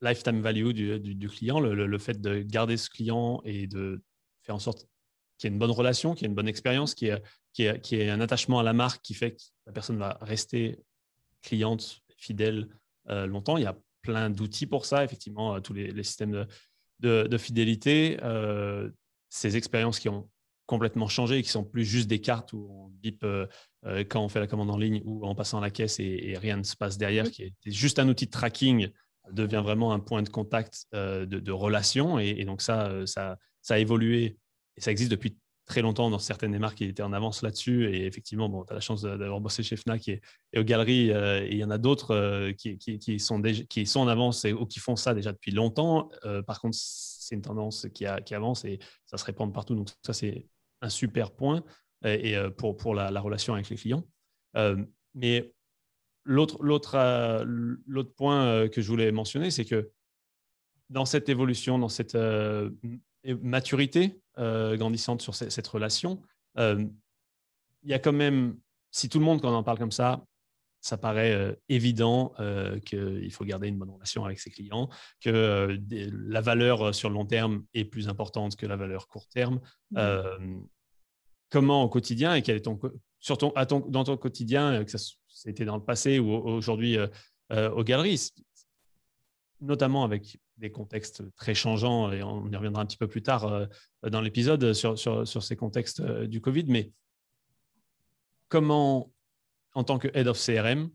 lifetime 0.00 0.40
value 0.40 0.70
du, 0.70 1.00
du, 1.00 1.28
client, 1.28 1.60
le, 1.60 1.98
fait 1.98 2.20
de 2.20 2.40
garder 2.42 2.76
ce 2.76 2.88
client 2.88 3.40
et 3.44 3.66
de 3.66 4.02
faire 4.42 4.54
en 4.54 4.60
sorte 4.60 4.86
qu'il 5.38 5.48
y 5.48 5.50
ait 5.50 5.54
une 5.54 5.58
bonne 5.58 5.70
relation, 5.70 6.14
qu'il 6.14 6.22
y 6.22 6.24
ait 6.26 6.28
une 6.28 6.34
bonne 6.34 6.48
expérience, 6.48 6.94
qu'il 6.94 7.08
y, 7.08 7.18
qui 7.52 7.64
est, 7.64 7.80
qui 7.80 7.96
est, 7.96 8.10
un 8.10 8.20
attachement 8.20 8.58
à 8.58 8.62
la 8.62 8.72
marque 8.72 9.02
qui 9.02 9.14
fait 9.14 9.32
que 9.32 9.42
la 9.66 9.72
personne 9.72 9.98
va 9.98 10.18
rester 10.20 10.78
cliente, 11.42 12.00
fidèle 12.16 12.68
longtemps. 13.06 13.56
Il 13.56 13.64
y 13.64 13.66
a 13.66 13.76
plein 14.02 14.30
d'outils 14.30 14.66
pour 14.66 14.84
ça, 14.84 15.04
effectivement, 15.04 15.60
tous 15.60 15.72
les, 15.72 16.02
systèmes 16.02 16.46
de, 17.00 17.26
de, 17.26 17.38
fidélité, 17.38 18.18
ces 19.28 19.56
expériences 19.56 19.98
qui 19.98 20.08
ont 20.08 20.28
complètement 20.66 21.08
changé 21.08 21.38
et 21.38 21.42
qui 21.42 21.50
sont 21.50 21.64
plus 21.64 21.84
juste 21.84 22.08
des 22.08 22.20
cartes 22.20 22.52
où 22.52 22.66
on 22.70 22.88
bip 22.88 23.24
quand 24.08 24.24
on 24.24 24.28
fait 24.28 24.40
la 24.40 24.46
commande 24.46 24.70
en 24.70 24.78
ligne 24.78 25.02
ou 25.04 25.26
en 25.26 25.34
passant 25.34 25.58
à 25.58 25.60
la 25.60 25.70
caisse 25.70 26.00
et, 26.00 26.36
rien 26.40 26.56
ne 26.56 26.62
se 26.62 26.76
passe 26.76 26.98
derrière, 26.98 27.30
qui 27.30 27.42
est 27.42 27.54
juste 27.66 27.98
un 27.98 28.08
outil 28.08 28.26
de 28.26 28.30
tracking 28.30 28.88
devient 29.30 29.62
vraiment 29.64 29.92
un 29.92 30.00
point 30.00 30.22
de 30.22 30.28
contact 30.28 30.86
de, 30.92 31.24
de, 31.24 31.52
relation. 31.52 32.18
Et, 32.18 32.44
donc 32.44 32.62
ça, 32.62 33.06
ça, 33.06 33.38
ça 33.62 33.74
a 33.74 33.78
évolué 33.78 34.38
et 34.76 34.80
ça 34.80 34.90
existe 34.90 35.10
depuis 35.10 35.36
très 35.66 35.82
longtemps 35.82 36.10
dans 36.10 36.18
certaines 36.18 36.52
des 36.52 36.58
marques 36.58 36.78
qui 36.78 36.84
étaient 36.84 37.02
en 37.02 37.12
avance 37.12 37.42
là-dessus. 37.42 37.88
Et 37.94 38.06
effectivement, 38.06 38.48
bon, 38.48 38.64
tu 38.64 38.72
as 38.72 38.74
la 38.74 38.80
chance 38.80 39.02
d'avoir 39.02 39.40
bossé 39.40 39.62
chez 39.62 39.76
Fnac 39.76 40.08
et, 40.08 40.20
aux 40.56 40.62
galeries. 40.62 41.10
Euh, 41.10 41.42
et 41.42 41.52
il 41.52 41.58
y 41.58 41.64
en 41.64 41.70
a 41.70 41.78
d'autres 41.78 42.14
euh, 42.14 42.52
qui, 42.52 43.18
sont 43.18 44.00
en 44.00 44.08
avance 44.08 44.44
et, 44.44 44.52
ou 44.52 44.66
qui 44.66 44.80
font 44.80 44.96
ça 44.96 45.14
déjà 45.14 45.32
depuis 45.32 45.52
longtemps. 45.52 46.10
Euh, 46.24 46.42
par 46.42 46.60
contre, 46.60 46.76
c'est 46.78 47.34
une 47.34 47.42
tendance 47.42 47.86
qui, 47.94 48.04
avance 48.06 48.64
et 48.64 48.78
ça 49.06 49.16
se 49.16 49.24
répand 49.24 49.52
partout. 49.52 49.74
Donc, 49.74 49.88
ça, 50.04 50.12
c'est 50.12 50.46
un 50.82 50.90
super 50.90 51.30
point 51.32 51.64
et, 52.04 52.36
pour 52.58 52.94
la, 52.94 53.20
relation 53.20 53.54
avec 53.54 53.70
les 53.70 53.76
clients. 53.76 54.06
mais 55.14 55.54
l'autre 56.24 56.58
point 58.16 58.68
que 58.68 58.82
je 58.82 58.88
voulais 58.88 59.10
mentionner, 59.10 59.50
c'est 59.50 59.64
que 59.64 59.90
dans 60.90 61.06
cette 61.06 61.30
évolution, 61.30 61.78
dans 61.78 61.88
cette 61.88 62.18
maturité 63.32 64.20
euh, 64.38 64.76
grandissante 64.76 65.22
sur 65.22 65.34
cette, 65.34 65.66
relation, 65.66 66.20
euh, 66.58 66.84
il 67.82 67.90
y 67.90 67.94
a 67.94 67.98
quand 67.98 68.12
même, 68.12 68.58
si 68.90 69.08
tout 69.08 69.18
le 69.18 69.24
monde, 69.24 69.40
quand 69.40 69.50
on 69.50 69.56
en 69.56 69.62
parle 69.62 69.78
comme 69.78 69.92
ça, 69.92 70.24
ça 70.80 70.98
paraît 70.98 71.32
euh, 71.32 71.54
évident 71.68 72.34
qu'il 72.84 73.32
faut 73.32 73.44
garder 73.44 73.68
une 73.68 73.78
bonne 73.78 73.90
relation 73.90 74.24
avec 74.24 74.38
ses 74.38 74.50
clients, 74.50 74.90
que 75.20 75.78
la 75.90 76.40
valeur 76.40 76.94
sur 76.94 77.08
le 77.08 77.14
long 77.14 77.24
terme 77.24 77.64
est 77.72 77.84
plus 77.84 78.08
importante 78.08 78.56
que 78.56 78.66
la 78.66 78.76
valeur 78.76 79.08
court 79.08 79.28
terme. 79.28 79.60
Mmh. 79.92 80.66
comment 81.50 81.84
au 81.84 81.88
quotidien 81.88 82.34
et 82.34 82.42
quel 82.42 82.56
est 82.56 82.62
ton, 82.62 82.78
sur 83.20 83.38
ton, 83.38 83.52
dans 83.88 84.04
ton 84.04 84.16
quotidien, 84.16 84.84
que 84.84 84.98
c'était 85.28 85.64
dans 85.64 85.76
le 85.76 85.84
passé 85.84 86.18
ou 86.18 86.30
aujourd'hui 86.30 86.98
aux 87.50 87.84
galeries, 87.84 88.32
notamment 89.60 90.04
avec 90.04 90.38
des 90.58 90.70
contextes 90.70 91.22
très 91.36 91.54
changeants, 91.54 92.12
et 92.12 92.22
on 92.22 92.48
y 92.50 92.56
reviendra 92.56 92.82
un 92.82 92.86
petit 92.86 92.96
peu 92.96 93.08
plus 93.08 93.22
tard 93.22 93.44
euh, 93.44 93.66
dans 94.08 94.20
l'épisode 94.20 94.72
sur, 94.72 95.26
ces 95.26 95.56
contextes 95.56 96.00
euh, 96.00 96.26
du 96.26 96.40
Covid, 96.40 96.64
mais 96.68 96.92
comment, 98.48 99.12
en 99.74 99.84
tant 99.84 99.98
que 99.98 100.08
Head 100.14 100.28
of 100.28 100.38
CRM, 100.38 100.90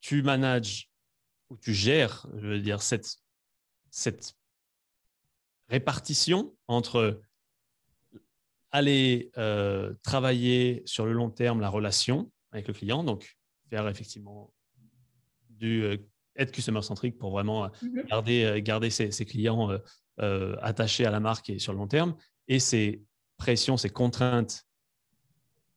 tu 0.00 0.22
manages 0.22 0.90
ou 1.50 1.56
tu 1.56 1.72
gères, 1.72 2.26
je 2.36 2.46
veux 2.48 2.60
dire, 2.60 2.82
cette, 2.82 3.16
cette 3.90 4.36
répartition 5.68 6.56
entre 6.66 7.20
aller 8.72 9.30
euh, 9.38 9.94
travailler 10.02 10.82
sur 10.84 11.06
le 11.06 11.12
long 11.12 11.30
terme 11.30 11.60
la 11.60 11.68
relation 11.68 12.30
avec 12.50 12.66
le 12.66 12.74
client, 12.74 13.04
donc 13.04 13.36
faire 13.70 13.88
effectivement 13.88 14.52
du 15.50 15.98
être 16.38 16.52
customer 16.52 16.82
centrique 16.82 17.18
pour 17.18 17.30
vraiment 17.30 17.64
euh, 17.64 17.68
mhm. 17.82 18.02
garder, 18.04 18.44
euh, 18.44 18.60
garder 18.60 18.90
ses, 18.90 19.24
clients 19.24 19.70
euh, 20.20 20.56
attachés 20.60 21.04
à 21.04 21.10
la 21.10 21.20
marque 21.20 21.50
et 21.50 21.58
sur 21.58 21.72
le 21.72 21.78
long 21.78 21.88
terme. 21.88 22.16
Et 22.48 22.58
ces 22.58 23.02
pressions, 23.36 23.76
ces 23.76 23.90
contraintes 23.90 24.64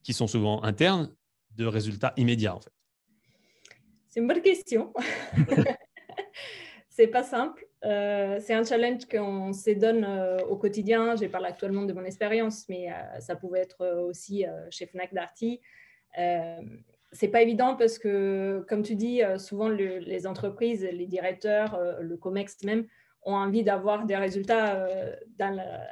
qui 0.02 0.12
sont 0.12 0.26
souvent 0.26 0.62
internes 0.62 1.14
de 1.56 1.66
résultats 1.66 2.12
immédiats 2.16 2.56
en 2.56 2.60
fait. 2.60 2.72
C'est 4.08 4.20
une 4.20 4.26
bonne 4.26 4.42
question. 4.42 4.92
c'est 6.88 7.06
pas 7.06 7.22
simple. 7.22 7.66
c'est 7.82 8.54
un 8.54 8.64
challenge 8.64 9.04
qu'on 9.06 9.52
se 9.52 9.70
donne 9.70 10.04
au 10.48 10.56
quotidien. 10.56 11.16
Je 11.16 11.26
parle 11.26 11.46
actuellement 11.46 11.82
de 11.82 11.92
mon 11.92 12.04
expérience, 12.04 12.68
mais 12.68 12.88
ça 13.20 13.36
pouvait 13.36 13.60
être 13.60 13.86
aussi 14.08 14.44
chez 14.70 14.86
Fnac 14.86 15.12
Darty 15.12 15.60
c'est 17.12 17.28
pas 17.28 17.42
évident 17.42 17.76
parce 17.76 17.98
que, 17.98 18.64
comme 18.68 18.82
tu 18.82 18.94
dis, 18.94 19.22
euh, 19.22 19.38
souvent 19.38 19.68
les 19.68 20.26
entreprises, 20.26 20.84
les 20.84 21.06
directeurs, 21.06 21.74
euh, 21.74 22.00
le 22.00 22.16
COMEX 22.16 22.62
même, 22.64 22.86
ont 23.22 23.34
envie 23.34 23.64
d'avoir 23.64 24.06
des 24.06 24.16
résultats 24.16 24.76
euh, 24.76 25.14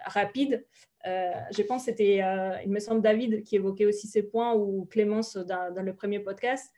rapides. 0.07 0.65
je 1.05 1.63
pense 1.63 1.83
que 1.85 1.91
c'était, 1.91 2.23
il 2.65 2.71
me 2.71 2.81
semble, 2.81 3.03
David 3.03 3.43
qui 3.45 3.57
évoquait 3.57 3.85
aussi 3.85 4.07
ces 4.07 4.23
points 4.23 4.55
ou 4.55 4.87
Clémence 4.87 5.37
dans, 5.37 5.83
le 5.83 5.95
premier 5.95 6.21
podcast. 6.21 6.73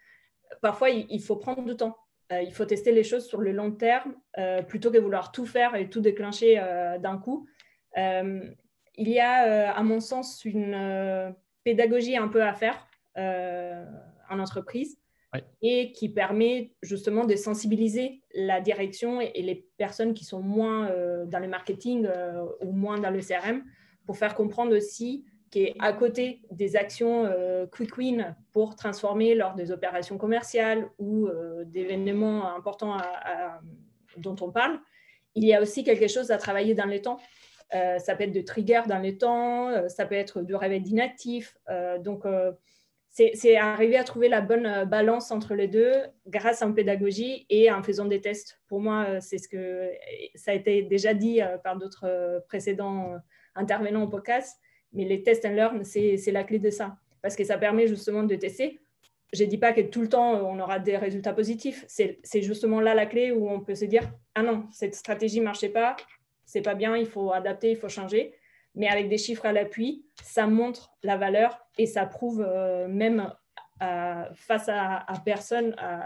Parfois, 0.61 0.91
il, 0.91 1.23
faut 1.23 1.37
prendre 1.37 1.65
du 1.65 1.77
temps. 1.77 1.97
il 2.33 2.53
faut 2.53 2.65
tester 2.65 2.91
les 2.91 3.05
choses 3.05 3.27
sur 3.27 3.41
le 3.41 3.53
long 3.53 3.71
terme 3.71 4.15
plutôt 4.67 4.91
que 4.91 4.99
vouloir 4.99 5.31
tout 5.31 5.47
faire 5.47 5.77
et 5.77 5.89
tout 5.89 6.01
déclencher 6.01 6.57
d'un 7.01 7.19
coup. 7.19 7.47
il 7.97 9.09
y 9.09 9.21
a, 9.21 9.73
à 9.73 9.83
mon 9.85 10.01
sens, 10.01 10.45
une 10.45 11.35
pédagogie 11.63 12.17
un 12.17 12.29
peu 12.29 12.43
à 12.43 12.55
faire 12.55 12.89
en 14.31 14.39
entreprise 14.39 14.97
et 15.63 15.93
qui 15.93 16.09
permet 16.09 16.73
justement 16.83 17.25
de 17.25 17.37
sensibiliser 17.37 18.21
la 18.35 18.61
direction 18.61 19.21
et, 19.21 19.43
les 19.43 19.67
personnes 19.77 20.13
qui 20.15 20.25
sont 20.25 20.41
moins 20.41 20.89
euh, 20.89 21.25
dans 21.27 21.39
le 21.39 21.49
marketing 21.49 22.07
euh, 22.07 22.45
ou 22.61 22.73
moins 22.73 22.99
dans 22.99 23.11
le 23.11 23.21
CRM 23.21 23.63
pour 24.07 24.17
faire 24.17 24.35
comprendre 24.35 24.77
aussi 24.77 25.25
qu'à 25.51 25.93
côté 25.93 26.43
des 26.51 26.77
actions 26.77 27.27
euh, 27.27 27.67
quick 27.67 27.97
win 27.97 28.37
pour 28.53 28.75
transformer 28.77 29.35
lors 29.35 29.55
des 29.55 29.71
opérations 29.71 30.19
commerciales 30.19 30.89
ou 30.99 31.29
d'événements 31.65 32.55
importants 32.55 32.97
dont 34.17 34.37
on 34.41 34.51
parle, 34.51 34.79
il 35.35 35.45
y 35.45 35.55
a 35.55 35.61
aussi 35.61 35.85
quelque 35.85 36.09
chose 36.09 36.31
à 36.31 36.39
travailler 36.39 36.75
dans 36.75 36.87
les 36.87 37.03
temps. 37.03 37.19
ça 37.71 38.15
peut 38.15 38.25
être 38.25 38.33
de 38.33 38.41
trigger 38.41 38.83
dans 38.89 38.99
les 38.99 39.19
temps, 39.19 39.89
ça 39.89 40.07
peut 40.07 40.15
être 40.15 40.43
du 40.43 40.55
réveil 40.55 40.81
d'inactif. 40.81 41.57
donc, 42.01 42.25
c'est 43.11 43.57
arriver 43.57 43.97
à 43.97 44.05
trouver 44.05 44.29
la 44.29 44.41
bonne 44.41 44.67
euh, 44.67 44.85
balance 44.85 45.31
entre 45.31 45.55
les 45.55 45.67
deux 45.67 45.93
grâce 46.27 46.63
à 46.63 46.67
une 46.67 46.75
pédagogie 46.75 47.45
et 47.51 47.71
en 47.71 47.83
faisant 47.83 48.05
des 48.05 48.21
tests. 48.21 48.61
Pour 48.69 48.81
moi, 48.81 49.07
euh, 49.09 49.19
c'est 49.21 49.39
ce 49.39 49.49
que 49.49 49.91
ça 50.37 50.53
a 50.53 50.55
été 50.55 50.83
déjà 50.83 51.13
dit 51.13 51.43
euh, 51.43 51.59
par 51.59 51.77
d'autres 51.77 52.43
précédents 52.49 53.17
intervenants 53.55 54.05
au 54.05 54.09
podcast, 54.09 54.61
mais 54.93 55.05
les 55.05 55.23
tests 55.23 55.45
and 55.45 55.55
learn, 55.55 55.85
c'est 55.85 56.31
la 56.31 56.45
clé 56.45 56.59
de 56.59 56.71
ça 56.71 56.97
parce 57.23 57.37
que 57.37 57.45
ça 57.45 57.59
permet 57.59 57.87
justement 57.87 58.23
de 58.23 58.35
tester. 58.37 58.81
Je 59.33 59.45
ne 59.45 59.49
dis 59.49 59.59
pas 59.59 59.73
que 59.73 59.83
tout 59.83 60.01
le 60.01 60.09
temps 60.09 60.33
on 60.49 60.59
aura 60.59 60.79
des 60.79 60.97
résultats 60.97 61.33
positifs. 61.33 61.85
C'est 61.89 62.43
justement 62.43 62.81
là 62.81 62.95
la 62.95 63.07
clé 63.07 63.33
où 63.33 63.51
on 63.51 63.61
peut 63.61 63.75
se 63.75 63.85
dire 63.85 64.11
ah 64.35 64.43
non, 64.43 64.67
cette 64.71 64.95
stratégie 64.95 65.41
ne 65.41 65.45
marchait 65.45 65.69
pas, 65.69 65.97
c'est 66.45 66.63
pas 66.63 66.75
bien, 66.75 66.97
il 66.97 67.07
faut 67.07 67.33
adapter, 67.33 67.73
il 67.73 67.77
faut 67.77 67.89
changer 67.89 68.35
mais 68.75 68.89
avec 68.89 69.09
des 69.09 69.19
chiffres 69.19 69.47
à 69.47 69.53
l'appui, 69.53 70.05
ça 70.23 70.47
montre 70.47 70.93
la 71.03 71.17
valeur 71.17 71.59
et 71.79 71.87
ça 71.87 72.07
prouve 72.07 72.45
euh, 72.47 72.89
même 72.89 73.33
euh, 73.83 74.25
face 74.35 74.69
à, 74.69 75.05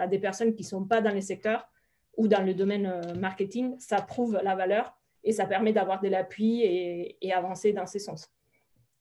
des 0.08 0.18
personnes 0.18 0.54
qui 0.54 0.62
ne 0.62 0.68
sont 0.68 0.84
pas 0.84 1.00
dans 1.00 1.12
les 1.12 1.20
secteurs 1.20 1.68
ou 2.16 2.28
dans 2.28 2.44
le 2.44 2.54
domaine 2.54 2.86
euh, 2.86 3.14
marketing, 3.14 3.74
ça 3.78 4.00
prouve 4.00 4.38
la 4.42 4.54
valeur 4.54 4.96
et 5.24 5.32
ça 5.32 5.46
permet 5.46 5.72
d'avoir 5.72 6.00
de 6.00 6.08
l'appui 6.08 6.62
et, 6.62 7.32
avancer 7.32 7.72
dans 7.72 7.86
ces 7.86 7.98
sens. 7.98 8.28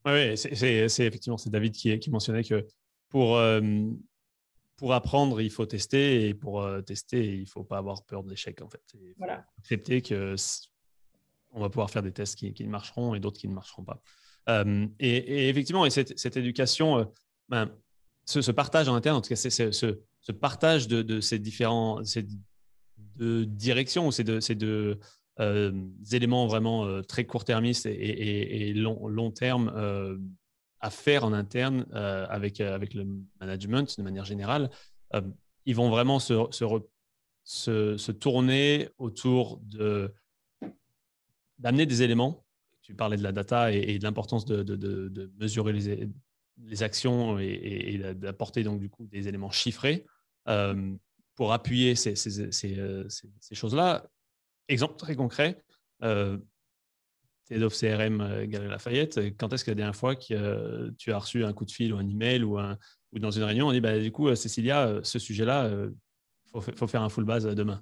Oui, 0.06 0.38
c'est 0.38 0.52
effectivement, 0.52 1.38
c'est 1.38 1.50
David 1.50 1.74
qui, 1.74 1.98
qui, 2.00 2.10
mentionnait 2.10 2.44
que 2.44 2.66
pour, 3.10 3.40
pour 4.78 4.94
apprendre, 4.94 5.42
il 5.42 5.52
faut 5.52 5.66
tester 5.66 6.28
et 6.28 6.34
pour 6.34 6.66
tester, 6.86 7.26
il 7.36 7.42
ne 7.42 7.46
faut 7.46 7.64
pas 7.64 7.78
avoir 7.78 8.04
peur 8.04 8.24
de 8.24 8.30
l'échec 8.30 8.62
en 8.62 8.70
fait. 8.70 8.82
Il 8.96 9.14
faut 9.16 9.26
accepter 9.60 10.02
que 10.02 10.36
on 11.54 11.62
va 11.62 11.70
pouvoir 11.70 11.90
faire 11.90 12.04
des 12.04 12.12
tests 12.12 12.36
qui, 12.36 12.68
marcheront 12.68 13.16
et 13.16 13.20
d'autres 13.20 13.40
qui 13.40 13.48
ne 13.48 13.54
marcheront 13.54 13.84
pas. 13.84 14.02
Euh, 14.50 14.88
et, 15.00 15.50
effectivement, 15.50 15.86
et 15.86 15.90
cette, 15.90 16.38
éducation, 16.38 16.98
euh, 16.98 17.06
ben, 17.50 17.72
ce, 18.26 18.52
partage 18.52 18.90
en 18.90 18.96
interne, 18.96 19.18
en 19.18 19.22
tout 19.22 19.30
cas, 19.30 19.36
c'est 19.36 19.50
ce, 19.50 20.32
partage 20.32 20.88
de, 20.88 21.22
ces 21.22 21.40
différents 21.40 22.04
ces 22.04 22.26
deux 23.16 23.46
directions, 23.46 24.12
ces 24.12 24.24
deux, 24.24 25.00
euh, 25.40 25.72
éléments 26.12 26.48
vraiment 26.48 27.02
très 27.04 27.26
court-termistes 27.26 27.86
et, 27.86 28.74
long, 28.74 29.08
long, 29.08 29.32
terme 29.32 29.72
à 30.80 30.90
faire 30.90 31.24
en 31.24 31.34
interne 31.34 31.86
avec, 31.94 32.60
avec 32.60 32.94
le 32.94 33.08
management 33.40 33.98
de 33.98 34.04
manière 34.04 34.26
générale, 34.26 34.70
ils 35.66 35.76
vont 35.76 35.90
vraiment 35.90 36.20
se, 36.20 36.34
se, 37.44 37.98
se 37.98 38.12
tourner 38.12 38.90
autour 38.98 39.60
de 39.64 40.14
d'amener 41.64 41.86
des 41.86 42.04
éléments. 42.04 42.46
Tu 42.82 42.94
parlais 42.94 43.18
de 43.18 43.24
la 43.24 43.32
data 43.32 43.72
et, 43.72 43.98
de 43.98 44.04
l'importance 44.04 44.46
de, 44.46 45.32
mesurer 45.40 45.74
les, 45.74 46.84
actions 46.84 47.40
et, 47.40 47.98
d'apporter 48.16 48.64
donc 48.64 48.80
du 48.80 48.90
coup 48.90 49.08
des 49.08 49.28
éléments 49.30 49.50
chiffrés 49.50 50.06
euh, 50.50 50.94
pour 51.36 51.54
appuyer 51.54 51.96
ces, 51.96 52.16
ces, 52.16 53.56
choses-là. 53.56 54.06
Exemple 54.68 54.98
très 54.98 55.16
concret, 55.16 55.64
euh, 56.04 56.38
CRM 57.50 58.46
Galerie 58.46 58.70
Lafayette. 58.70 59.38
Quand 59.38 59.54
est-ce 59.54 59.64
que 59.64 59.72
la 59.72 59.76
dernière 59.76 59.96
fois 59.96 60.16
que 60.16 60.90
tu 60.98 61.14
as 61.14 61.18
reçu 61.18 61.46
un 61.46 61.54
coup 61.54 61.66
de 61.66 61.72
fil 61.72 61.94
ou 61.94 61.98
un 61.98 62.08
email 62.08 62.44
ou, 62.44 62.60
ou 62.60 63.20
dans 63.20 63.32
une 63.32 63.44
réunion, 63.44 63.70
on 63.70 63.72
dit 63.72 63.82
bah, 63.82 63.98
du 63.98 64.12
coup, 64.12 64.34
Cécilia, 64.36 65.00
ce 65.04 65.20
sujet-là, 65.20 65.72
il 66.54 66.62
faut, 66.76 66.88
faire 66.88 67.02
un 67.02 67.10
full 67.10 67.24
base 67.24 67.46
demain. 67.46 67.82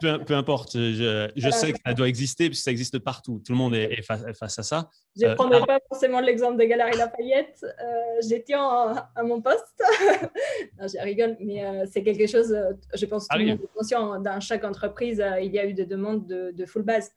Peu, 0.00 0.34
importe, 0.34 0.72
je, 0.72 1.50
sais 1.50 1.72
que 1.72 1.78
ça 1.84 1.94
doit 1.94 2.08
exister 2.08 2.48
puisque 2.48 2.64
ça 2.64 2.70
existe 2.70 2.98
partout. 2.98 3.40
Tout 3.44 3.52
le 3.52 3.58
monde 3.58 3.74
est, 3.74 4.02
face, 4.02 4.58
à 4.58 4.62
ça. 4.62 4.90
Je 5.16 5.26
ne 5.26 5.30
euh, 5.30 5.34
prendrai 5.34 5.60
pas 5.64 5.78
forcément 5.88 6.20
l'exemple 6.20 6.56
des 6.56 6.66
Galeries 6.66 6.96
Lafayette. 6.96 7.62
Euh, 7.62 8.20
J'étais 8.28 8.54
à 8.54 9.22
mon 9.22 9.40
poste. 9.40 9.64
non, 10.78 10.86
je 10.88 11.02
rigole, 11.02 11.36
mais 11.40 11.64
euh, 11.64 11.86
c'est 11.90 12.02
quelque 12.02 12.26
chose, 12.26 12.52
euh, 12.52 12.72
je 12.94 13.06
pense 13.06 13.28
que 13.28 13.34
tout 13.34 13.40
le 13.40 13.48
monde 13.50 13.60
est 13.62 13.78
conscient. 13.78 14.20
Dans 14.20 14.40
chaque 14.40 14.64
entreprise, 14.64 15.24
il 15.40 15.52
y 15.52 15.58
a 15.58 15.66
eu 15.66 15.74
des 15.74 15.86
demandes 15.86 16.26
de, 16.26 16.66
full 16.66 16.82
base. 16.82 17.12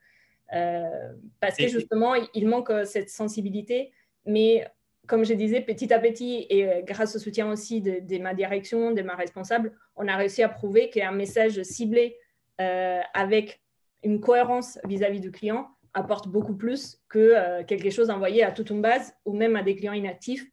parce 0.51 1.57
que 1.57 1.67
justement, 1.67 2.13
il 2.33 2.47
manque 2.47 2.71
cette 2.85 3.09
sensibilité. 3.09 3.91
Mais 4.25 4.67
comme 5.07 5.23
je 5.23 5.33
disais, 5.33 5.61
petit 5.61 5.91
à 5.91 5.99
petit, 5.99 6.45
et 6.49 6.83
grâce 6.83 7.15
au 7.15 7.19
soutien 7.19 7.49
aussi 7.49 7.81
de, 7.81 7.99
de 8.01 8.21
ma 8.21 8.35
direction, 8.35 8.91
de 8.91 9.01
ma 9.01 9.15
responsable, 9.15 9.73
on 9.95 10.07
a 10.07 10.15
réussi 10.15 10.43
à 10.43 10.49
prouver 10.49 10.89
qu'un 10.89 11.11
message 11.11 11.63
ciblé 11.63 12.17
avec 12.59 13.61
une 14.03 14.19
cohérence 14.19 14.79
vis-à-vis 14.85 15.19
du 15.19 15.31
client 15.31 15.67
apporte 15.93 16.27
beaucoup 16.27 16.55
plus 16.55 16.99
que 17.09 17.19
euh, 17.19 17.63
quelque 17.63 17.89
chose 17.89 18.09
envoyé 18.09 18.43
à 18.43 18.51
toute 18.51 18.69
une 18.69 18.81
base 18.81 19.15
ou 19.25 19.35
même 19.35 19.55
à 19.55 19.63
des 19.63 19.75
clients 19.75 19.93
inactifs 19.93 20.45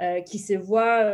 euh, 0.00 0.20
qui 0.20 0.38
se 0.38 0.54
voient 0.54 1.12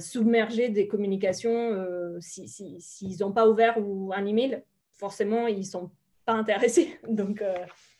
submergés 0.00 0.68
des 0.68 0.88
communications. 0.88 2.18
S'ils 2.20 3.20
n'ont 3.20 3.32
pas 3.32 3.48
ouvert 3.48 3.76
ou 3.78 4.12
un 4.12 4.26
email, 4.26 4.62
forcément, 4.92 5.46
ils 5.46 5.58
ne 5.58 5.62
sont 5.62 5.90
pas 6.24 6.32
intéressés. 6.32 6.98
Donc, 7.08 7.42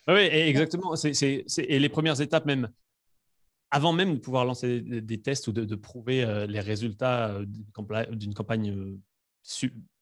oui, 0.08 0.20
exactement. 0.32 0.94
et 0.96 1.78
les 1.78 1.88
premières 1.88 2.20
étapes 2.20 2.44
même, 2.44 2.68
avant 3.70 3.92
même 3.92 4.14
de 4.14 4.18
pouvoir 4.18 4.44
lancer 4.44 4.80
des, 4.80 5.20
tests 5.20 5.46
ou 5.46 5.52
de, 5.52 5.74
prouver 5.76 6.44
les 6.48 6.60
résultats 6.60 7.38
d'une 8.10 8.34
campagne 8.34 8.98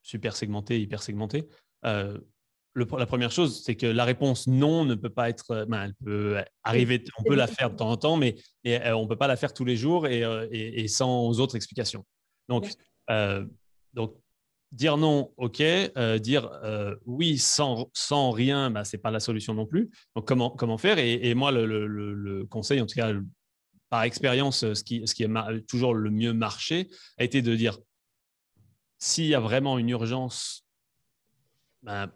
super 0.04 0.36
segmenté, 0.36 0.80
hyper 0.80 1.02
segmenté. 1.02 1.48
Euh, 1.84 2.18
la 2.76 3.06
première 3.06 3.32
chose, 3.32 3.62
c'est 3.64 3.76
que 3.76 3.86
la 3.86 4.04
réponse 4.04 4.46
non 4.46 4.84
ne 4.84 4.94
peut 4.94 5.10
pas 5.10 5.28
être. 5.28 5.50
Euh, 5.50 5.64
ben, 5.64 5.84
elle 5.84 5.94
peut 6.04 6.44
arriver, 6.62 7.02
on 7.18 7.22
peut 7.22 7.34
la 7.34 7.46
faire 7.46 7.70
de 7.70 7.76
temps 7.76 7.90
en 7.90 7.96
temps, 7.96 8.16
mais, 8.16 8.36
euh, 8.66 8.92
on 8.92 9.04
ne 9.04 9.08
peut 9.08 9.16
pas 9.16 9.28
la 9.28 9.36
faire 9.36 9.54
tous 9.54 9.64
les 9.64 9.76
jours 9.76 10.06
et, 10.06 10.86
sans 10.88 11.40
autres 11.40 11.56
explications. 11.56 12.04
Donc, 12.48 12.70
donc 13.92 14.16
dire 14.72 14.96
non, 14.96 15.32
ok. 15.36 15.62
dire 16.20 16.50
oui 17.06 17.38
sans, 17.38 17.90
sans 17.94 18.30
rien, 18.32 18.70
ben, 18.70 18.84
ce 18.84 18.96
n'est 18.96 19.00
pas 19.00 19.10
la 19.10 19.20
solution 19.20 19.54
non 19.54 19.66
plus. 19.66 19.90
Donc, 20.14 20.26
comment, 20.26 20.50
comment 20.50 20.78
faire 20.78 20.98
et, 20.98 21.34
moi, 21.34 21.52
le, 21.52 22.44
conseil, 22.50 22.80
en 22.80 22.86
tout 22.86 22.96
cas, 22.96 23.12
par 23.88 24.02
expérience, 24.02 24.72
ce 24.74 24.82
qui, 24.82 25.06
ce 25.06 25.14
qui 25.14 25.24
a 25.24 25.50
toujours 25.68 25.94
le 25.94 26.10
mieux 26.10 26.34
marché, 26.34 26.88
a 27.18 27.24
été 27.24 27.40
de 27.40 27.54
dire 27.54 27.78
s'il 29.04 29.26
y 29.26 29.34
a 29.34 29.40
vraiment 29.40 29.76
une 29.78 29.90
urgence, 29.90 30.66
ben, 31.82 32.10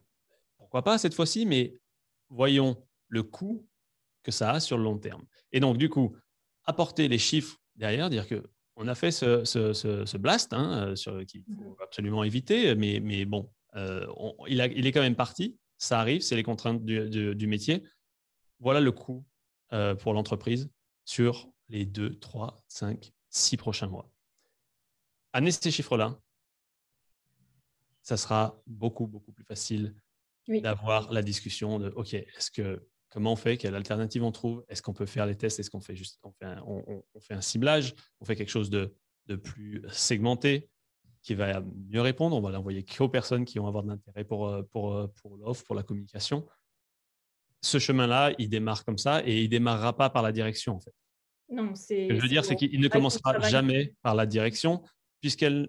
pourquoi 0.56 0.82
pas 0.82 0.96
cette 0.96 1.12
fois-ci, 1.12 1.44
mais 1.44 1.74
voyons 2.30 2.82
le 3.08 3.22
coût 3.22 3.68
que 4.22 4.30
ça 4.30 4.52
a 4.52 4.60
sur 4.60 4.78
le 4.78 4.84
long 4.84 4.96
terme. 4.96 5.26
Et 5.52 5.60
donc, 5.60 5.76
du 5.76 5.90
coup, 5.90 6.16
apporter 6.64 7.06
les 7.08 7.18
chiffres 7.18 7.58
derrière, 7.76 8.08
dire 8.08 8.26
que 8.26 8.42
on 8.76 8.88
a 8.88 8.94
fait 8.94 9.10
ce, 9.10 10.16
blast 10.16 10.54
hein, 10.54 10.96
sur, 10.96 11.26
qu'il 11.26 11.42
faut 11.42 11.50
mhm. 11.50 11.76
absolument 11.82 12.24
éviter, 12.24 12.74
mais, 12.74 13.00
mais 13.00 13.26
bon, 13.26 13.52
euh, 13.76 14.06
il, 14.46 14.58
est 14.60 14.92
quand 14.92 15.02
même 15.02 15.16
parti, 15.16 15.58
ça 15.76 16.00
arrive, 16.00 16.22
c'est 16.22 16.36
les 16.36 16.42
contraintes 16.42 16.82
du, 16.86 17.46
métier. 17.46 17.82
Voilà 18.60 18.80
le 18.80 18.92
coût 18.92 19.26
euh, 19.74 19.94
pour 19.94 20.14
l'entreprise 20.14 20.70
sur 21.04 21.50
les 21.68 21.84
2, 21.84 22.18
3, 22.18 22.64
5, 22.66 23.12
6 23.28 23.56
prochains 23.58 23.88
mois. 23.88 24.10
Amener 25.34 25.50
ces 25.50 25.70
chiffres-là, 25.70 26.18
ça 28.08 28.16
sera 28.16 28.58
beaucoup, 28.66 29.06
beaucoup 29.06 29.32
plus 29.32 29.44
facile 29.44 29.94
d'avoir 30.48 31.12
la 31.12 31.20
discussion 31.20 31.78
de 31.78 31.90
OK, 31.90 32.14
est-ce 32.14 32.50
que 32.50 32.88
comment 33.10 33.32
on 33.32 33.36
fait, 33.36 33.58
quelle 33.58 33.74
alternative 33.74 34.24
on 34.24 34.32
trouve, 34.32 34.64
est-ce 34.70 34.80
qu'on 34.80 34.94
peut 34.94 35.04
faire 35.04 35.26
les 35.26 35.36
tests, 35.36 35.60
est-ce 35.60 35.68
qu'on 35.68 35.82
fait 35.82 35.94
juste 35.94 36.18
on 36.22 36.32
fait, 36.32 36.46
un, 36.46 36.62
on, 36.66 37.02
fait 37.20 37.34
un 37.34 37.42
ciblage, 37.42 37.94
on 38.20 38.24
fait 38.24 38.34
quelque 38.34 38.48
chose 38.48 38.70
de, 38.70 38.94
de, 39.26 39.36
plus 39.36 39.82
segmenté 39.90 40.70
qui 41.20 41.34
va 41.34 41.62
mieux 41.90 42.00
répondre, 42.00 42.34
on 42.34 42.40
va 42.40 42.50
l'envoyer 42.50 42.82
qu'aux 42.82 43.10
personnes 43.10 43.44
qui 43.44 43.58
vont 43.58 43.66
avoir 43.66 43.84
de 43.84 43.88
l'intérêt 43.88 44.24
pour, 44.24 44.48
euh, 44.48 44.62
pour, 44.62 44.94
euh, 44.94 45.08
pour 45.20 45.36
l'offre, 45.36 45.64
pour 45.64 45.74
la 45.74 45.82
communication. 45.82 46.46
Ce 47.60 47.78
chemin-là, 47.78 48.32
il 48.38 48.48
démarre 48.48 48.86
comme 48.86 48.96
ça 48.96 49.20
et 49.26 49.40
il 49.40 49.44
ne 49.44 49.48
démarrera 49.48 49.94
pas 49.94 50.08
par 50.08 50.22
la 50.22 50.32
direction 50.32 50.76
en 50.76 50.80
fait. 50.80 50.94
Non, 51.50 51.74
c'est. 51.74 52.04
Ce 52.04 52.08
que 52.08 52.14
je 52.14 52.22
veux 52.22 52.28
dire, 52.28 52.46
c'est 52.46 52.56
qu'il 52.56 52.80
ne 52.80 52.88
commencera 52.88 53.38
jamais 53.40 53.94
par 54.00 54.14
la 54.14 54.24
direction, 54.24 54.82
puisqu'elle 55.20 55.68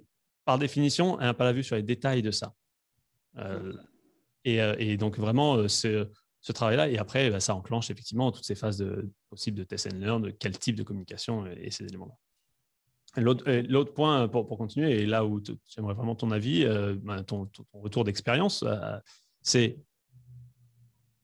par 0.49 0.57
définition, 0.57 1.19
elle 1.19 1.27
n'a 1.27 1.35
pas 1.35 1.43
la 1.43 1.53
vue 1.53 1.63
sur 1.63 1.75
les 1.75 1.83
détails 1.83 2.23
de 2.23 2.31
ça. 2.31 2.55
Euh, 3.37 3.71
euh, 4.47 4.75
et, 4.79 4.97
donc, 4.97 5.19
vraiment, 5.19 5.57
euh, 5.57 5.67
ce 5.67 6.51
travail-là, 6.51 6.89
et 6.89 6.97
après, 6.97 7.29
bah, 7.29 7.39
ça 7.39 7.53
enclenche 7.53 7.91
effectivement 7.91 8.31
toutes 8.31 8.45
ces 8.45 8.55
phases 8.55 8.83
possibles 9.29 9.59
de 9.59 9.63
test 9.63 9.93
and 9.93 9.99
learn, 9.99 10.23
de 10.23 10.31
quel 10.31 10.57
type 10.57 10.75
de 10.75 10.81
communication 10.81 11.45
et 11.45 11.69
ces 11.69 11.85
éléments-là. 11.85 12.15
L'autre 13.21 13.93
point, 13.93 14.27
pour, 14.27 14.47
continuer, 14.57 15.01
et 15.01 15.05
là 15.05 15.23
où 15.23 15.39
j'aimerais 15.67 15.93
vraiment 15.93 16.15
ton 16.15 16.31
avis, 16.31 16.65
bah, 17.03 17.23
ton, 17.23 17.47
retour 17.73 18.03
d'expérience, 18.03 18.65
c'est 19.43 19.77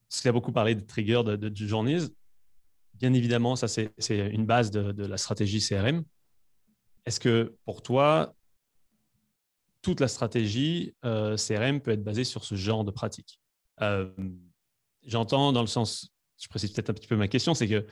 ce 0.08 0.22
qu'il 0.22 0.30
a 0.30 0.34
beaucoup 0.34 0.52
parlé 0.52 0.76
de 0.76 0.82
trigger 0.82 1.24
de, 1.26 1.36
de. 1.36 2.14
Bien 2.94 3.12
évidemment, 3.14 3.56
ça, 3.56 3.68
c'est 3.68 3.92
une 4.08 4.46
base 4.46 4.70
de, 4.70 5.04
la 5.04 5.18
stratégie 5.18 5.68
CRM. 5.68 6.04
Est-ce 7.08 7.20
que 7.20 7.56
pour 7.66 7.82
toi, 7.82 8.36
toute 9.86 10.00
la 10.00 10.08
stratégie 10.08 10.96
euh, 11.06 11.38
CRM 11.38 11.80
peut 11.80 11.92
être 11.92 12.04
basée 12.04 12.24
sur 12.24 12.44
ce 12.44 12.56
genre 12.56 12.84
de 12.84 12.90
pratique. 12.90 13.40
Euh, 13.84 14.12
j'entends 15.04 15.54
dans 15.54 15.62
le 15.62 15.68
sens, 15.68 16.12
je 16.40 16.48
précise 16.48 16.72
peut-être 16.72 16.90
un 16.90 16.94
petit 16.96 17.06
peu 17.06 17.16
ma 17.16 17.28
question, 17.28 17.54
c'est 17.54 17.68
que 17.68 17.86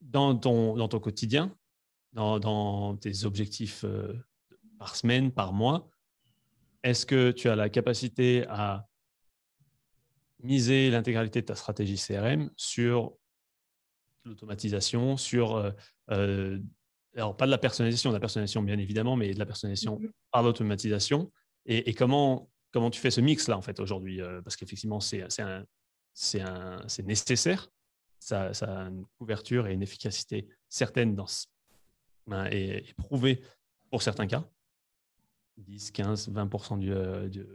dans 0.00 0.34
ton, 0.38 0.88
quotidien, 1.00 1.54
dans, 2.14 2.96
tes 2.96 3.26
objectifs 3.26 3.84
euh, 3.84 4.14
par 4.78 4.96
semaine, 4.96 5.30
par 5.30 5.52
mois, 5.52 5.90
est-ce 6.82 7.04
que 7.04 7.30
tu 7.30 7.50
as 7.50 7.54
la 7.54 7.68
capacité 7.68 8.46
à 8.48 8.88
miser 10.42 10.88
l'intégralité 10.88 11.42
de 11.42 11.46
ta 11.46 11.56
stratégie 11.56 11.96
CRM 11.98 12.50
sur 12.56 13.18
l'automatisation, 14.24 15.18
sur 15.18 15.74
alors 17.16 17.36
pas 17.36 17.46
de 17.46 17.50
la 17.50 17.58
personnalisation, 17.58 18.10
de 18.10 18.14
la 18.14 18.20
personnalisation 18.20 18.62
bien 18.62 18.78
évidemment, 18.78 19.16
mais 19.16 19.32
de 19.32 19.38
la 19.38 19.46
personnalisation 19.46 19.98
mm-hmm. 19.98 20.10
par 20.30 20.42
l'automatisation. 20.42 21.30
Et, 21.66 21.94
comment, 21.94 22.50
comment 22.72 22.90
tu 22.90 23.00
fais 23.00 23.10
ce 23.10 23.22
mix-là, 23.22 23.56
en 23.56 23.62
fait, 23.62 23.80
aujourd'hui 23.80 24.20
euh, 24.20 24.42
Parce 24.42 24.56
qu'effectivement, 24.56 25.00
c'est 25.00 25.24
nécessaire. 27.02 27.70
Ça, 28.18 28.52
ça, 28.52 28.66
a 28.66 28.88
une 28.88 29.06
couverture 29.18 29.66
et 29.66 29.72
une 29.72 29.82
efficacité 29.82 30.48
certaine 30.68 31.14
dans 31.14 31.26
ben, 32.26 32.46
et, 32.50 32.84
prouvée 32.96 33.42
pour 33.90 34.02
certains 34.02 34.26
cas. 34.26 34.44
10, 35.56 35.92
15, 35.92 36.28
20 36.30 36.78
du, 36.78 36.92
euh, 36.92 37.28
du, 37.28 37.46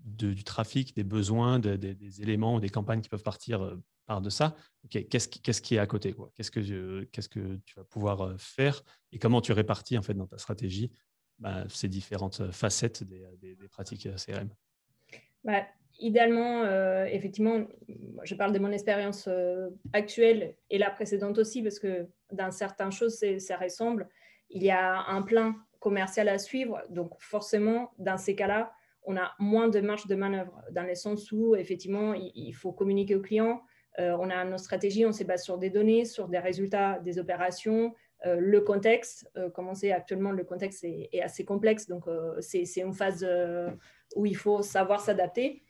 du, 0.00 0.44
trafic, 0.44 0.94
des 0.94 1.04
besoins, 1.04 1.58
des 1.58 2.22
éléments, 2.22 2.60
des 2.60 2.68
campagnes 2.68 3.00
qui 3.00 3.08
peuvent 3.08 3.22
partir 3.22 3.76
euh, 4.02 4.06
part 4.06 4.20
de 4.20 4.30
ça, 4.30 4.54
qu'est-ce 4.88 5.60
qui, 5.62 5.74
est 5.76 5.78
à 5.78 5.86
côté 5.86 6.14
Qu'est-ce 6.34 6.50
que, 6.50 7.04
qu'est-ce 7.04 7.28
que 7.28 7.56
tu 7.64 7.74
vas 7.76 7.84
pouvoir 7.84 8.22
euh, 8.22 8.34
faire? 8.38 8.82
Et 9.12 9.18
comment 9.18 9.40
tu 9.40 9.52
répartis 9.52 9.96
en 9.98 10.02
fait, 10.02 10.14
dans 10.14 10.26
ta 10.26 10.38
stratégie 10.38 10.90
bah, 11.38 11.64
ces 11.68 11.88
différentes 11.88 12.40
euh, 12.40 12.52
facettes 12.52 13.02
des, 13.04 13.56
pratiques 13.70 14.06
euh, 14.06 14.16
CRM 14.16 14.48
bah, 15.44 15.62
Idéalement, 15.98 16.64
effectivement, 17.04 17.64
je 18.24 18.34
parle 18.34 18.52
de 18.52 18.58
mon 18.58 18.72
expérience 18.72 19.28
actuelle 19.92 20.56
et 20.70 20.78
la 20.78 20.90
précédente 20.90 21.36
aussi, 21.36 21.62
parce 21.62 21.78
que 21.78 22.08
dans 22.32 22.50
certaines 22.50 22.90
choses, 22.90 23.22
ça 23.38 23.56
ressemble. 23.58 24.08
Il 24.48 24.62
y 24.62 24.70
a 24.70 25.04
un 25.06 25.20
plan 25.20 25.54
commercial 25.80 26.30
à 26.30 26.38
suivre, 26.38 26.82
donc 26.88 27.12
forcément, 27.20 27.92
dans 27.98 28.16
ces 28.16 28.34
cas-là, 28.34 28.72
on 29.04 29.16
a 29.18 29.32
moins 29.38 29.68
de 29.68 29.80
marge 29.80 30.06
de 30.06 30.14
manœuvre, 30.14 30.62
dans 30.72 30.82
le 30.82 30.94
sens 30.94 31.30
où, 31.30 31.54
effectivement, 31.54 32.14
il 32.14 32.52
faut 32.54 32.72
communiquer 32.72 33.14
au 33.14 33.20
client, 33.20 33.60
euh, 33.60 33.71
on 33.98 34.30
a 34.30 34.44
nos 34.44 34.58
stratégies, 34.58 35.04
on 35.04 35.12
se 35.12 35.24
base 35.24 35.44
sur 35.44 35.58
des 35.58 35.70
données, 35.70 36.04
sur 36.04 36.28
des 36.28 36.38
résultats 36.38 36.98
des 37.00 37.18
opérations, 37.18 37.94
euh, 38.26 38.36
le 38.38 38.60
contexte. 38.60 39.30
Euh, 39.36 39.50
comme 39.50 39.68
on 39.68 39.74
sait 39.74 39.92
actuellement, 39.92 40.30
le 40.30 40.44
contexte 40.44 40.84
est, 40.84 41.20
assez 41.20 41.44
complexe, 41.44 41.88
donc 41.88 42.04
c'est 42.40 42.64
une 42.76 42.92
phase 42.92 43.26
où 44.16 44.26
il 44.26 44.36
faut 44.36 44.62
savoir 44.62 45.00
s'adapter. 45.00 45.62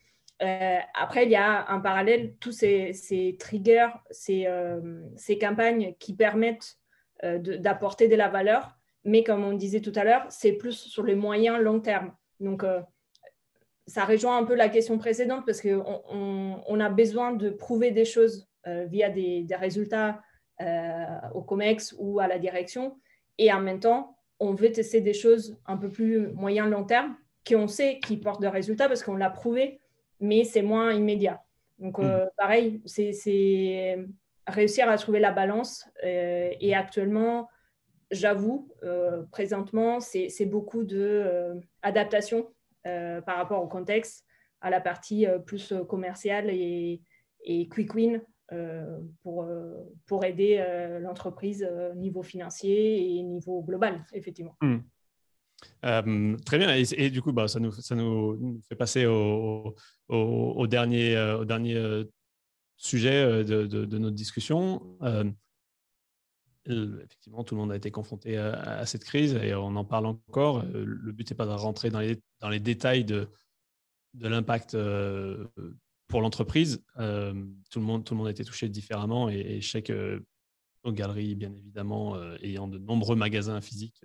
après, 0.95 1.25
il 1.25 1.31
y 1.31 1.37
a 1.37 1.67
en 1.73 1.81
parallèle 1.81 2.35
tous 2.41 2.53
ces, 2.53 3.37
triggers, 3.39 3.89
ces, 4.11 5.39
campagnes 5.41 5.95
qui 5.99 6.15
permettent 6.15 6.79
d'apporter 7.23 8.09
de, 8.09 8.17
la 8.17 8.29
valeur, 8.29 8.77
mais 9.05 9.23
comme 9.23 9.45
on 9.45 9.53
disait 9.53 9.81
tout 9.81 9.93
à 9.95 10.05
l'heure, 10.05 10.27
c'est 10.29 10.53
plus 10.53 10.73
sur 10.73 11.05
les 11.05 11.15
moyens 11.15 11.59
long 11.61 11.81
terme. 11.81 12.13
Ça 13.87 14.05
rejoint 14.05 14.39
un 14.39 14.45
peu 14.45 14.55
la 14.55 14.69
question 14.69 14.99
précédente 14.99 15.45
parce 15.45 15.61
qu'on 15.61 16.03
on, 16.67 16.81
a 16.81 16.89
besoin 16.89 17.33
de 17.33 17.51
prouver 17.51 17.91
des 17.91 18.05
choses 18.05 18.49
via 18.65 19.11
des, 19.11 19.43
des 19.43 19.57
résultats 19.57 20.21
au 21.35 21.43
COMEX 21.43 21.95
ou 21.99 22.21
à 22.21 22.29
la 22.29 22.39
direction. 22.39 22.97
Et 23.39 23.53
en 23.53 23.61
même 23.61 23.81
temps, 23.81 24.17
on 24.39 24.55
veut 24.55 24.71
tester 24.71 25.01
des 25.01 25.15
choses 25.15 25.59
un 25.67 25.77
peu 25.77 25.89
plus 25.89 26.29
moyen-long 26.29 26.85
terme 26.85 27.17
qu'on 27.47 27.67
sait 27.67 27.99
qui 27.99 28.17
portent 28.17 28.41
des 28.41 28.49
résultats 28.49 28.87
parce 28.87 29.03
qu'on 29.03 29.17
l'a 29.17 29.31
prouvé, 29.31 29.81
mais 30.21 30.45
c'est 30.45 30.63
moins 30.63 30.93
immédiat. 30.93 31.43
Donc, 31.81 31.99
mm. 31.99 32.29
pareil, 32.37 32.81
c'est 32.87 33.99
réussir 34.47 34.89
à 34.89 34.97
trouver 34.97 35.19
la 35.19 35.33
balance. 35.33 35.89
et 36.03 36.75
actuellement, 36.75 37.49
j'avoue, 38.13 38.69
euh, 38.85 39.23
présentement, 39.33 39.99
c'est 39.99 40.47
beaucoup 40.47 40.85
d'adaptation 40.85 42.39
euh, 42.39 42.43
euh, 42.43 42.53
par 42.85 43.37
rapport 43.37 43.63
au 43.63 43.69
contexte, 43.69 44.25
à 44.61 44.71
la 44.71 44.81
partie 44.81 45.27
plus 45.47 45.73
commerciale 45.89 46.51
et, 46.51 47.01
quick 47.71 47.95
win 47.95 48.21
pour, 49.23 49.47
pour 50.07 50.25
aider 50.25 50.65
l'entreprise 51.01 51.69
niveau 51.97 52.23
financier 52.23 53.17
et 53.17 53.23
niveau 53.23 53.63
global, 53.63 54.05
effectivement. 54.13 54.57
Hmm. 54.61 56.37
très 56.45 56.59
bien. 56.59 56.75
Et, 56.75 57.11
du 57.11 57.23
coup, 57.23 57.33
bah, 57.33 57.49
ça, 57.49 57.61
nous, 57.61 57.73
ça 57.73 57.95
nous 57.95 58.61
fait 58.69 58.77
passer 58.77 59.07
au, 59.07 59.75
dernier, 60.67 61.19
au 61.39 61.45
dernier 61.45 62.05
sujet 62.77 63.45
de, 63.45 63.99
notre 63.99 64.17
discussion 64.17 64.99
effectivement, 66.67 67.45
tout 67.45 67.55
le 67.55 67.61
monde 67.61 67.73
a 67.73 67.77
été 67.77 67.91
confronté 67.91 68.37
à, 68.37 68.85
cette 68.87 69.05
crise 69.05 69.35
et 69.35 69.55
on 69.55 69.75
en 69.77 69.85
parle 69.85 70.07
encore. 70.07 70.59
Euh, 70.61 70.85
le 70.85 71.13
but 71.13 71.31
n'est 71.31 71.37
pas 71.37 71.47
de 71.47 71.53
rentrer 71.53 71.91
dans 71.91 72.01
les, 72.01 72.21
dans 72.41 72.49
les 72.49 72.61
détails 72.61 73.05
de, 73.05 73.29
de 74.15 74.29
l'impact 74.29 74.75
euh, 74.75 75.47
pour 76.09 76.21
l'entreprise. 76.21 76.85
Euh, 76.99 77.33
tout, 77.71 77.81
le 77.81 77.85
monde, 77.85 78.05
tout 78.05 78.15
le 78.15 78.19
monde 78.19 78.29
a 78.29 78.31
été 78.31 78.45
touché 78.45 78.69
différemment 78.69 79.29
et, 79.29 79.61
je 79.61 79.69
sais 79.69 79.83
que 79.83 80.25
nos 80.85 80.93
galeries, 80.93 81.35
bien 81.35 81.53
évidemment, 81.53 82.21
ayant 82.41 82.67
de 82.67 82.77
nombreux 82.77 83.15
magasins 83.15 83.61
physiques, 83.61 84.03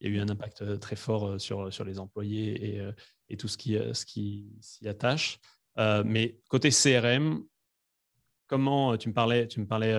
il 0.00 0.10
y 0.10 0.14
a 0.14 0.16
eu 0.16 0.20
un 0.20 0.28
impact 0.30 0.80
très 0.80 0.96
fort 0.96 1.38
sur, 1.38 1.70
sur 1.70 1.84
les 1.84 1.98
employés 1.98 2.76
et, 2.76 2.90
et 3.28 3.36
tout 3.36 3.46
ce 3.46 3.58
qui, 3.58 3.76
ce 3.92 4.06
qui 4.06 4.50
s'y 4.62 4.88
attache. 4.88 5.38
mais 5.76 6.40
côté 6.48 6.70
CRM, 6.70 7.44
comment 8.46 8.96
tu 8.96 9.10
me 9.10 9.14
parlais, 9.14 9.46
tu 9.48 9.60
me 9.60 9.66
parlais 9.66 9.92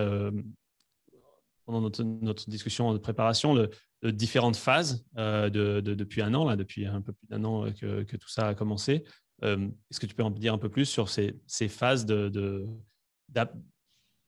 pendant 1.66 1.80
notre, 1.80 2.48
discussion 2.48 2.92
de 2.92 2.98
préparation 2.98 3.54
de, 3.54 3.70
différentes 4.04 4.56
phases 4.56 5.04
euh, 5.18 5.50
de, 5.50 5.80
depuis 5.80 6.22
un 6.22 6.32
an, 6.32 6.48
là, 6.48 6.56
depuis 6.56 6.86
un 6.86 7.02
peu 7.02 7.12
plus 7.12 7.26
d'un 7.26 7.44
an 7.44 7.70
que, 7.72 8.16
tout 8.16 8.28
ça 8.28 8.48
a 8.48 8.54
commencé. 8.54 9.04
Euh, 9.42 9.68
est-ce 9.90 10.00
que 10.00 10.06
tu 10.06 10.14
peux 10.14 10.22
en 10.22 10.30
dire 10.30 10.54
un 10.54 10.58
peu 10.58 10.70
plus 10.70 10.86
sur 10.86 11.08
ces, 11.08 11.34
phases 11.68 12.06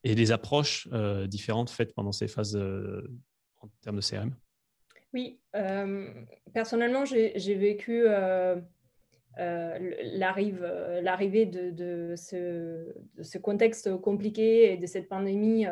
et 0.05 0.14
les 0.14 0.33
approches 0.33 0.88
euh, 0.92 1.27
différentes 1.27 1.70
faites 1.70 1.94
pendant 1.94 2.12
ces 2.12 2.29
phases 2.29 2.57
en 2.57 3.68
termes 3.83 3.96
de 3.96 4.03
CRM 4.03 4.35
Oui, 5.14 5.40
personnellement, 6.53 7.05
j'ai 7.05 7.55
vécu 7.55 8.05
l'arrivée 9.37 11.46
de, 11.46 12.14
ce, 12.16 13.38
contexte 13.38 13.96
compliqué 13.98 14.72
et 14.72 14.77
de 14.77 14.87
cette 14.87 15.09
pandémie 15.09 15.66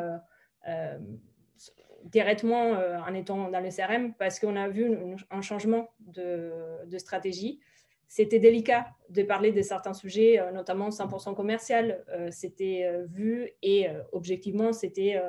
directement 2.06 2.74
euh, 2.74 2.98
en 2.98 3.14
étant 3.14 3.50
dans 3.50 3.60
le 3.60 3.70
CRM 3.70 4.14
parce 4.14 4.38
qu'on 4.38 4.56
a 4.56 4.68
vu 4.68 4.96
un 5.30 5.42
changement 5.42 5.88
de, 6.00 6.98
stratégie. 6.98 7.60
C'était 8.08 8.38
délicat 8.38 8.86
de 9.10 9.22
parler 9.24 9.50
de 9.50 9.62
certains 9.62 9.92
sujets, 9.92 10.38
euh, 10.38 10.52
notamment 10.52 10.90
100% 10.90 11.34
commercial. 11.34 12.04
Euh, 12.10 12.28
c'était 12.30 12.88
vu 13.08 13.50
et 13.62 13.88
objectivement, 14.12 14.72
c'était 14.72 15.20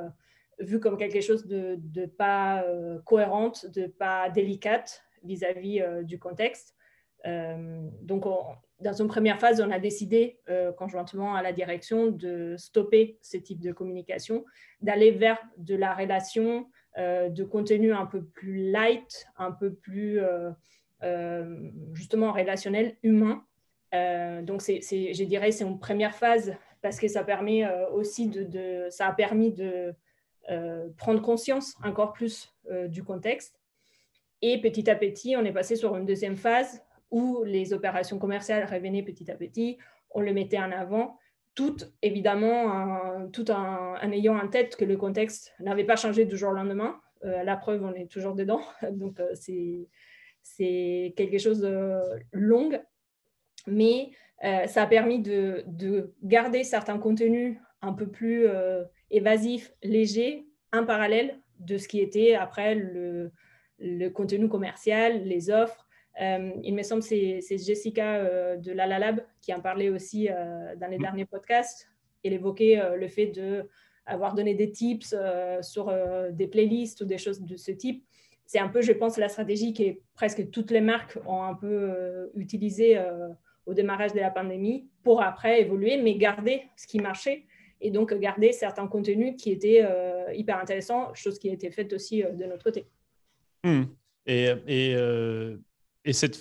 vu 0.60 0.80
comme 0.80 0.98
quelque 0.98 1.22
chose 1.22 1.48
de, 1.48 2.06
pas 2.06 2.64
cohérente, 3.06 3.66
de 3.68 3.88
pas 3.88 4.30
délicate 4.30 5.04
vis-à-vis 5.24 5.84
du 6.04 6.20
contexte. 6.20 6.76
donc, 8.04 8.26
dans 8.80 8.94
une 8.94 9.08
première 9.08 9.40
phase, 9.40 9.60
on 9.60 9.72
a 9.72 9.80
décidé 9.80 10.40
conjointement 10.78 11.36
à 11.36 11.42
la 11.42 11.52
direction 11.52 12.08
de 12.08 12.56
stopper 12.58 13.18
ce 13.22 13.38
type 13.38 13.60
de 13.60 13.72
communication, 13.72 14.46
d'aller 14.82 15.12
vers 15.12 15.40
de 15.58 15.76
la 15.76 15.94
relation 15.96 16.68
euh, 16.98 17.30
de 17.30 17.44
contenu 17.44 17.94
un 17.94 18.08
peu 18.08 18.24
plus 18.24 18.72
light, 18.72 19.28
un 19.38 19.52
peu 19.52 19.72
plus 19.72 20.20
euh, 20.20 20.50
euh, 21.04 21.70
justement 21.94 22.32
relationnel, 22.32 22.98
humain. 23.04 23.46
donc, 24.42 24.64
c'est, 24.64 24.82
je 24.82 25.24
dirais, 25.24 25.52
c'est 25.52 25.64
une 25.64 25.80
première 25.80 26.16
phase 26.16 26.56
parce 26.82 27.00
que 27.00 27.08
ça 27.08 27.24
permet 27.24 27.68
aussi 27.92 28.30
de, 28.30 28.88
ça 28.90 29.08
a 29.08 29.14
permis 29.14 29.52
de 29.52 29.94
prendre 30.98 31.22
conscience 31.22 31.76
encore 31.84 32.14
plus 32.14 32.52
du 32.88 33.04
contexte. 33.04 33.60
Et 34.42 34.60
petit 34.60 34.90
à 34.90 34.96
petit, 34.96 35.36
on 35.36 35.46
est 35.46 35.54
passé 35.54 35.76
sur 35.76 35.96
une 35.96 36.06
deuxième 36.06 36.36
phase 36.36 36.82
où 37.12 37.44
les 37.44 37.74
opérations 37.74 38.20
commerciales 38.20 38.66
revenaient 38.66 39.04
petit 39.04 39.30
à 39.32 39.36
petit, 39.36 39.78
on 40.12 40.22
le 40.22 40.34
mettait 40.34 40.60
en 40.60 40.72
avant 40.72 41.18
tout 41.58 41.78
évidemment 42.04 43.28
tout 43.34 43.50
en, 43.50 43.96
ayant 44.12 44.38
en 44.38 44.48
tête 44.48 44.76
que 44.76 44.86
le 44.86 44.96
contexte 44.96 45.56
n'avait 45.60 45.84
pas 45.84 45.96
changé 45.96 46.24
du 46.24 46.38
jour 46.38 46.52
au 46.52 46.54
lendemain. 46.54 47.02
Euh, 47.26 47.44
la 47.44 47.58
preuve, 47.58 47.84
on 47.84 47.94
est 47.94 48.10
toujours 48.10 48.36
dedans. 48.36 48.62
Donc, 48.92 49.20
euh, 49.20 49.34
c'est 50.44 51.14
quelque 51.18 51.40
chose 51.40 51.60
de 51.60 52.00
long. 52.32 52.70
Mais 53.66 54.12
euh, 54.44 54.68
ça 54.68 54.84
a 54.84 54.88
permis 54.88 55.20
de, 55.20 55.64
de, 55.66 56.14
garder 56.24 56.64
certains 56.64 57.00
contenus 57.00 57.58
un 57.82 57.94
peu 57.94 58.08
plus 58.08 58.48
évasifs, 59.10 59.74
légers, 59.84 60.46
en 60.74 60.86
parallèle 60.86 61.40
de 61.60 61.78
ce 61.78 61.88
qui 61.88 62.02
était 62.02 62.36
après 62.36 62.76
le, 62.76 63.32
le 63.80 64.10
contenu 64.10 64.48
commercial, 64.48 65.24
les 65.24 65.50
offres, 65.50 65.87
euh, 66.20 66.52
il 66.64 66.74
me 66.74 66.84
semble 66.84 67.02
que 67.02 67.42
c'est 67.42 67.58
Jessica 67.58 68.16
euh, 68.16 68.58
de 68.58 68.72
La 68.72 68.88
Lab 68.88 69.24
qui 69.42 69.54
en 69.54 69.62
parlait 69.62 69.90
aussi 69.90 70.30
euh, 70.30 70.76
dans 70.76 70.88
les 70.88 70.98
mm. 70.98 71.02
derniers 71.02 71.26
podcasts. 71.26 71.90
Elle 72.24 72.34
évoquait 72.34 72.82
le 72.98 73.08
fait 73.08 73.28
d'avoir 73.28 74.34
donné 74.34 74.54
des 74.54 74.72
tips 74.72 75.16
sur 75.62 75.94
des 76.32 76.48
playlists 76.48 77.00
ou 77.02 77.06
des 77.06 77.18
choses 77.18 77.42
de 77.42 77.56
ce 77.56 77.72
type. 77.72 78.04
C'est 78.46 78.60
un 78.60 78.68
peu, 78.68 78.82
je 78.82 78.92
pense, 78.92 79.18
la 79.18 79.30
stratégie 79.30 79.74
que 79.74 79.98
presque 80.14 80.50
toutes 80.50 80.72
les 80.72 80.82
marques 80.82 81.18
ont 81.26 81.44
un 81.44 81.54
peu 81.54 82.30
utilisée 82.36 83.00
au 83.66 83.74
démarrage 83.74 84.12
de 84.12 84.20
la 84.20 84.30
pandémie 84.30 84.90
pour 85.04 85.22
après 85.22 85.62
évoluer, 85.62 86.02
mais 86.02 86.16
garder 86.16 86.64
ce 86.76 86.86
qui 86.86 87.00
marchait 87.00 87.46
et 87.80 87.92
donc 87.92 88.14
garder 88.16 88.52
certains 88.52 88.88
contenus 88.88 89.36
qui 89.38 89.52
étaient 89.52 89.86
hyper 90.34 90.58
intéressants, 90.58 91.14
chose 91.14 91.40
qui 91.40 91.50
a 91.50 91.54
été 91.54 91.72
faite 91.72 91.94
aussi 91.94 92.24
de 92.24 92.46
notre 92.46 92.64
côté. 92.66 92.88
Mm. 93.64 93.84
Et, 94.26 94.50
et 94.68 94.96
et 96.08 96.14
cette, 96.14 96.38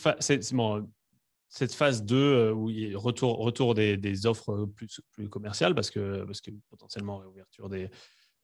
phase 1.74 2.04
2, 2.04 2.16
euh, 2.16 2.52
où 2.52 2.70
il 2.70 2.78
y 2.78 2.94
a 2.94 2.98
retour, 2.98 3.38
retour 3.38 3.74
des, 3.74 4.26
offres 4.26 4.66
plus, 4.76 5.00
commerciales, 5.28 5.74
parce 5.74 5.90
que, 5.90 6.24
parce 6.24 6.40
que 6.40 6.52
potentiellement 6.70 7.18
réouverture 7.18 7.68
des, 7.68 7.90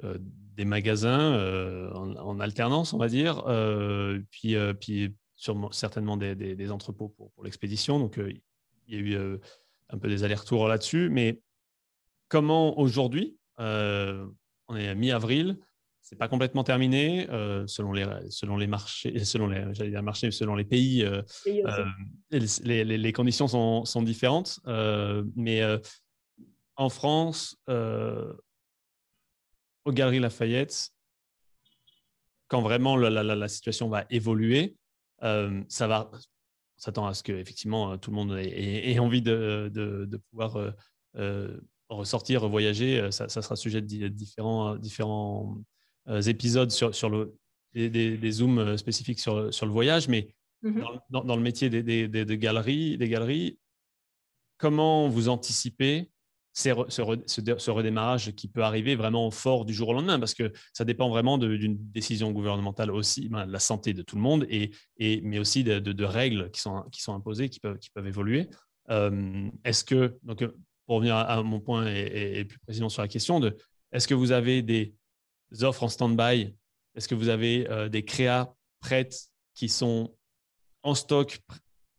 euh, 0.03 0.19
des 0.21 0.65
magasins 0.65 1.35
euh, 1.35 1.93
en, 1.93 2.41
alternance, 2.41 2.93
on 2.93 2.99
va 2.99 3.09
dire, 3.09 3.45
puis, 4.31 4.57
certainement 5.71 6.17
des, 6.17 6.35
des, 6.35 6.71
entrepôts 6.73 7.09
pour, 7.09 7.31
pour 7.31 7.45
l'expédition. 7.45 8.01
Donc, 8.01 8.19
il 8.89 8.95
y 8.95 8.97
a 8.97 9.01
eu 9.01 9.39
un 9.91 9.99
peu 9.99 10.09
des 10.09 10.25
allers-retours 10.25 10.67
là-dessus. 10.67 11.09
Mais 11.09 11.41
comment 12.29 12.79
aujourd'hui, 12.81 13.39
on 13.59 14.77
est 14.77 14.89
à 14.89 14.95
mi-avril, 14.97 15.59
c'est 16.13 16.19
pas 16.19 16.29
complètement 16.29 16.63
terminé 16.63 17.27
euh, 17.31 17.67
selon 17.67 17.91
les 17.91 18.07
selon 18.29 18.59
les 18.59 18.67
marchés 18.67 19.19
selon 19.25 19.47
les 19.47 19.65
dire 19.73 20.03
marchés 20.03 20.31
selon 20.31 20.55
les 20.55 20.67
pays 20.67 21.03
euh, 21.03 21.23
euh, 21.47 21.87
les, 22.31 22.85
les, 22.85 22.99
les, 22.99 23.13
conditions 23.15 23.49
sont, 23.49 23.87
sont 23.87 24.03
différentes 24.03 24.61
mais 25.37 25.63
en 26.77 26.91
France 26.91 27.57
aux 27.67 28.35
Galeries 29.93 30.19
Lafayette 30.19 30.91
quand 32.49 32.61
vraiment 32.61 32.99
la, 32.99 33.09
la, 33.09 33.35
la 33.35 33.49
situation 33.49 33.89
va 33.89 34.05
évoluer 34.11 34.77
ça 35.23 35.87
va 35.87 36.11
s'attend 36.77 37.07
à 37.07 37.15
ce 37.15 37.23
que 37.23 37.33
effectivement 37.33 37.97
tout 37.97 38.11
le 38.11 38.17
monde 38.17 38.39
ait, 38.39 38.99
envie 38.99 39.23
de, 39.23 39.71
de, 39.73 40.05
de 40.05 40.17
pouvoir 40.31 40.75
ressortir, 41.89 42.47
voyager, 42.49 43.11
ça, 43.11 43.31
ça, 43.31 43.41
sera 43.41 43.57
sujet 43.57 43.81
de 43.81 44.09
différents, 44.09 44.77
différents 44.77 45.57
épisodes 46.09 46.71
sur, 46.71 46.95
sur 46.95 47.11
le, 47.11 47.35
des, 47.75 48.17
des, 48.17 48.31
zooms 48.31 48.59
euh, 48.59 48.77
spécifiques 48.77 49.21
sur, 49.21 49.53
sur 49.53 49.67
le 49.67 49.73
voyage, 49.73 50.09
mais 50.09 50.29
mhm. 50.63 50.85
dans, 51.11 51.25
dans, 51.25 51.37
le 51.37 51.43
métier 51.43 51.71
des, 51.71 51.83
des, 52.09 52.39
galeries, 52.39 52.99
des 52.99 53.09
galeries, 53.09 53.59
comment 54.59 55.09
vous 55.09 55.29
anticipez 55.29 56.11
ce, 56.55 56.69
ce, 56.89 57.71
redémarrage 57.71 58.33
qui 58.33 58.47
peut 58.47 58.63
arriver 58.63 58.95
vraiment 58.95 59.31
fort 59.31 59.65
du 59.65 59.73
jour 59.73 59.89
au 59.89 59.95
lendemain, 59.95 60.19
parce 60.19 60.35
que 60.35 60.53
ça 60.75 60.85
dépend 60.85 61.09
vraiment 61.09 61.39
d'une 61.39 61.79
décision 61.79 62.31
gouvernementale 62.31 62.91
aussi, 62.91 63.31
ben, 63.31 63.47
de 63.47 63.53
la 63.53 63.59
santé 63.59 63.95
de 63.95 64.03
tout 64.03 64.17
le 64.17 64.23
monde, 64.23 64.47
et, 64.51 64.71
et 64.99 65.23
mais 65.23 65.39
aussi 65.39 65.65
de, 65.65 65.79
de, 65.79 66.05
règles 66.05 66.51
qui 66.51 66.61
sont, 66.61 66.83
qui 66.93 67.01
sont 67.01 67.15
imposées, 67.15 67.49
qui 67.49 67.59
peuvent, 67.59 67.79
qui 67.79 67.89
peuvent 67.89 68.07
évoluer. 68.07 68.49
est-ce 69.65 69.83
que, 69.83 70.19
donc, 70.23 70.45
pour 70.85 70.97
revenir 70.97 71.17
à, 71.17 71.43
mon 71.43 71.61
point 71.61 71.87
et, 71.87 72.45
plus 72.45 72.59
précisément 72.59 72.91
sur 72.91 73.01
la 73.01 73.09
question 73.09 73.41
de 73.41 73.57
est-ce 73.93 74.07
que 74.07 74.15
vous 74.15 74.33
avez 74.33 74.61
des 74.61 74.95
offres 75.61 75.83
en 75.83 75.89
stand-by? 75.89 76.55
Est-ce 76.95 77.09
que 77.09 77.15
vous 77.15 77.29
avez 77.29 77.67
des 77.91 78.05
créas 78.05 78.55
prêtes 78.81 79.17
qui 79.55 79.69
sont 79.69 80.15
en 80.83 80.95
stock, 80.95 81.41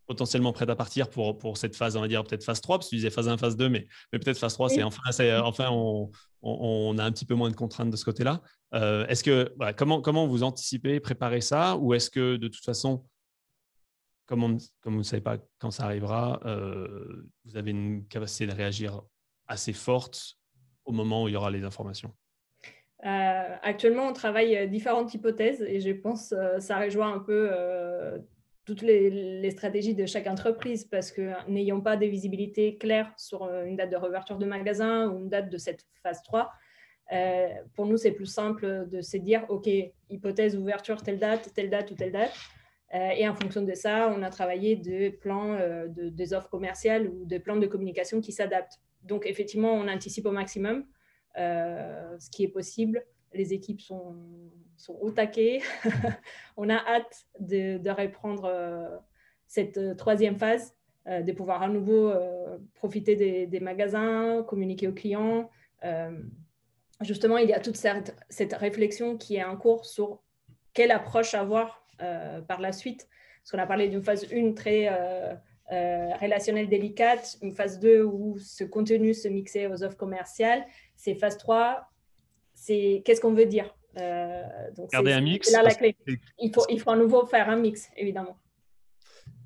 potentiellement 0.05 0.53
prêtes 0.53 0.69
à 0.69 0.75
partir 0.75 1.09
pour, 1.09 1.37
pour 1.37 1.57
cette 1.57 1.75
phase, 1.75 1.95
on 1.95 2.01
va 2.01 2.07
dire 2.07 2.23
peut-être 2.23 2.43
phase 2.43 2.61
3, 2.61 2.77
parce 2.77 2.87
que 2.87 2.89
tu 2.91 2.95
disais 2.97 3.09
phase 3.09 3.27
1, 3.27 3.37
phase 3.37 3.55
2, 3.55 3.69
mais, 3.69 3.87
mais 4.11 4.19
peut-être 4.19 4.37
phase 4.37 4.53
3, 4.53 4.69
c'est 4.69 4.83
enfin, 4.83 5.01
enfin 5.43 5.69
on, 5.71 6.11
on, 6.41 6.97
a 6.97 7.03
un 7.03 7.11
petit 7.11 7.25
peu 7.25 7.35
moins 7.35 7.49
de 7.49 7.55
contraintes 7.55 7.89
de 7.89 7.95
ce 7.95 8.05
côté-là. 8.05 8.41
Euh, 8.73 9.07
est-ce 9.07 9.23
que, 9.23 9.55
comment, 9.77 10.01
comment 10.01 10.27
vous 10.27 10.43
anticipez, 10.43 10.99
préparez 10.99 11.41
ça, 11.41 11.77
ou 11.77 11.93
est-ce 11.93 12.09
que 12.09 12.35
de 12.35 12.47
toute 12.47 12.63
façon, 12.63 13.05
comme, 14.25 14.57
comme 14.81 14.93
vous 14.93 14.99
ne 14.99 15.03
savez 15.03 15.21
pas 15.21 15.37
quand 15.59 15.71
ça 15.71 15.85
arrivera, 15.85 16.39
euh, 16.45 17.29
vous 17.45 17.57
avez 17.57 17.71
une 17.71 18.05
capacité 18.07 18.47
de 18.47 18.53
réagir 18.53 19.01
assez 19.47 19.73
forte 19.73 20.37
au 20.85 20.91
moment 20.91 21.23
où 21.23 21.27
il 21.29 21.33
y 21.33 21.37
aura 21.37 21.51
les 21.51 21.63
informations? 21.63 22.13
Euh, 23.05 23.55
actuellement, 23.61 24.07
on 24.07 24.13
travaille 24.13 24.67
différentes 24.69 25.13
hypothèses 25.13 25.61
et 25.61 25.79
je 25.79 25.91
pense 25.91 26.29
que 26.29 26.59
ça 26.59 26.79
rejoint 26.79 27.13
un 27.13 27.19
peu 27.19 27.49
toutes 28.65 28.81
les, 28.81 29.51
stratégies 29.51 29.93
de 29.93 30.05
chaque 30.05 30.27
entreprise 30.27 30.85
parce 30.85 31.11
que 31.11 31.31
n'ayant 31.49 31.81
pas 31.81 31.97
des 31.97 32.07
visibilités 32.07 32.77
claires 32.77 33.11
sur 33.17 33.43
une 33.65 33.75
date 33.75 33.89
de 33.89 33.97
réouverture 33.97 34.37
de 34.37 34.45
magasin 34.45 35.09
ou 35.09 35.19
une 35.19 35.29
date 35.29 35.49
de 35.49 35.57
cette 35.57 35.85
phase 36.01 36.23
3, 36.23 36.49
euh, 37.11 37.47
pour 37.75 37.85
nous, 37.85 37.97
c'est 37.97 38.11
plus 38.11 38.25
simple 38.25 38.87
de 38.89 39.01
se 39.01 39.17
dire, 39.17 39.45
OK, 39.49 39.69
hypothèse 40.09 40.55
ouverture 40.55 41.01
telle 41.01 41.19
date, 41.19 41.53
telle 41.53 41.69
date 41.69 41.91
ou 41.91 41.95
telle 41.95 42.11
date. 42.11 42.33
Euh, 42.93 43.09
et 43.09 43.27
en 43.27 43.33
fonction 43.33 43.63
de 43.63 43.73
ça, 43.73 44.13
on 44.15 44.21
a 44.21 44.29
travaillé 44.29 44.75
des 44.75 45.09
plans 45.09 45.53
euh, 45.53 45.87
de, 45.87 46.09
des 46.09 46.33
offres 46.33 46.49
commerciales 46.49 47.07
ou 47.07 47.25
des 47.25 47.39
plans 47.39 47.57
de 47.57 47.67
communication 47.67 48.21
qui 48.21 48.31
s'adaptent. 48.31 48.79
Donc, 49.03 49.25
effectivement, 49.25 49.73
on 49.73 49.87
anticipe 49.87 50.25
au 50.25 50.31
maximum 50.31 50.85
ce 51.36 52.30
qui 52.30 52.43
est 52.43 52.50
possible. 52.50 53.06
Les 53.34 53.54
équipes 53.54 53.82
sont, 53.82 54.15
sont 54.78 54.98
au 55.02 55.12
taquet. 55.12 55.62
on 56.58 56.69
a 56.69 56.76
hâte 56.76 57.26
de, 57.39 57.89
reprendre 57.89 59.02
cette 59.48 59.98
troisième 59.98 60.38
phase, 60.38 60.76
de 61.08 61.32
pouvoir 61.32 61.63
à 61.63 61.67
nouveau 61.67 62.13
profiter 62.76 63.48
des, 63.48 63.60
magasins, 63.60 64.43
communiquer 64.48 64.88
aux 64.88 64.93
clients 64.93 65.50
justement, 67.04 67.38
il 67.38 67.50
y 67.50 67.54
a 67.54 67.60
toute 67.60 67.76
cette, 67.78 68.54
réflexion 68.54 69.17
qui 69.17 69.36
est 69.36 69.43
en 69.43 69.58
cours 69.58 69.86
sur 69.86 70.22
quelle 70.74 70.91
approche 70.91 71.34
avoir 71.34 71.86
euh, 72.02 72.41
par 72.41 72.60
la 72.60 72.72
suite. 72.72 73.08
Parce 73.41 73.52
qu'on 73.52 73.60
a 73.60 73.67
parlé 73.67 73.89
d'une 73.89 74.04
phase 74.04 74.26
1 74.34 74.54
très 74.54 74.88
euh, 74.88 74.91
euh, 74.93 75.36
relationnelle 75.69 76.69
délicate, 76.69 77.38
une 77.41 77.54
phase 77.54 77.80
2 77.80 78.04
où 78.04 78.38
ce 78.39 78.63
contenu 78.63 79.13
se 79.13 79.28
mixait 79.28 79.67
aux 79.67 79.84
offres 79.84 79.97
commerciales. 79.97 80.65
C'est 80.95 81.15
phase 81.15 81.38
3, 81.38 81.88
c'est 82.54 83.02
qu'est-ce 83.06 83.21
qu'on 83.21 83.34
veut 83.34 83.45
dire 83.45 83.76
donc 84.76 84.89
Garder 84.91 85.13
un 85.13 85.21
mix. 85.21 85.52
Là, 85.52 85.62
la 85.62 85.76
clé. 85.76 85.95
Il 86.39 86.52
faut, 86.52 86.65
il 86.67 86.80
faut 86.80 86.89
à 86.89 86.95
nouveau 86.95 87.26
faire 87.28 87.49
un 87.49 87.58
mix, 87.58 87.89
évidemment. 87.95 88.38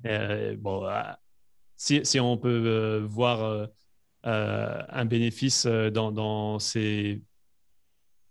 bon, 0.04 0.88
si, 1.76 2.04
si, 2.04 2.18
on 2.18 2.36
peut 2.36 3.06
voir 3.08 3.68
un 4.24 5.04
bénéfice 5.04 5.66
dans, 5.66 6.12
dans 6.12 6.58
ces 6.58 7.22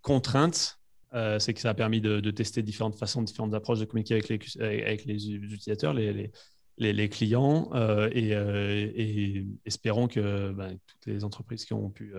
contrainte, 0.07 0.79
euh, 1.13 1.37
c'est 1.37 1.53
que 1.53 1.59
ça 1.59 1.71
a 1.71 1.73
permis 1.73 1.99
de, 1.99 2.31
tester 2.31 2.63
différentes 2.63 2.95
façons, 2.95 3.21
différentes 3.21 3.53
approches 3.53 3.79
de 3.79 3.85
communiquer 3.85 4.13
avec 4.13 4.29
les, 4.29 4.83
avec 4.83 5.05
les 5.05 5.31
utilisateurs, 5.31 5.93
les, 5.93 6.13
les, 6.13 6.31
clients, 7.09 7.69
euh, 7.73 8.09
euh, 8.15 8.91
et, 8.95 9.45
espérons 9.65 10.07
que 10.07 10.51
ben, 10.51 10.77
toutes 10.87 11.05
les 11.05 11.23
entreprises 11.23 11.65
qui 11.65 11.73
ont 11.73 11.89
pu 11.89 12.13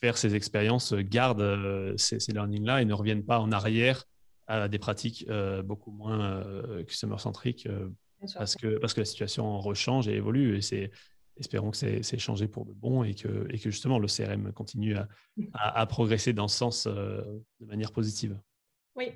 faire 0.00 0.18
ces 0.18 0.34
expériences 0.34 0.92
gardent 0.94 1.94
ces, 1.96 2.20
ces 2.20 2.32
learnings-là 2.32 2.82
et 2.82 2.84
ne 2.84 2.94
reviennent 2.94 3.24
pas 3.24 3.40
en 3.40 3.52
arrière 3.52 4.04
à 4.46 4.68
des 4.68 4.78
pratiques 4.78 5.26
beaucoup 5.64 5.90
moins 5.90 6.44
customer-centriques 6.86 7.68
parce 8.34 8.56
que, 8.56 8.78
parce 8.78 8.94
que 8.94 9.00
la 9.00 9.06
situation 9.06 9.58
rechange 9.58 10.08
et 10.08 10.14
évolue. 10.14 10.56
Et 10.56 10.62
c'est 10.62 10.90
espérons 11.38 11.70
que 11.70 11.76
c'est 11.76 12.18
changé 12.18 12.48
pour 12.48 12.64
de 12.64 12.72
bon 12.72 13.04
et 13.04 13.14
que, 13.14 13.46
et 13.50 13.58
que 13.58 13.70
justement 13.70 13.98
le 13.98 14.08
CRM 14.08 14.52
continue 14.52 14.96
à, 14.96 15.08
à, 15.54 15.86
progresser 15.86 16.32
dans 16.32 16.48
ce 16.48 16.56
sens 16.56 16.86
euh, 16.86 17.22
de 17.60 17.66
manière 17.66 17.92
positive. 17.92 18.38
Oui, 18.94 19.12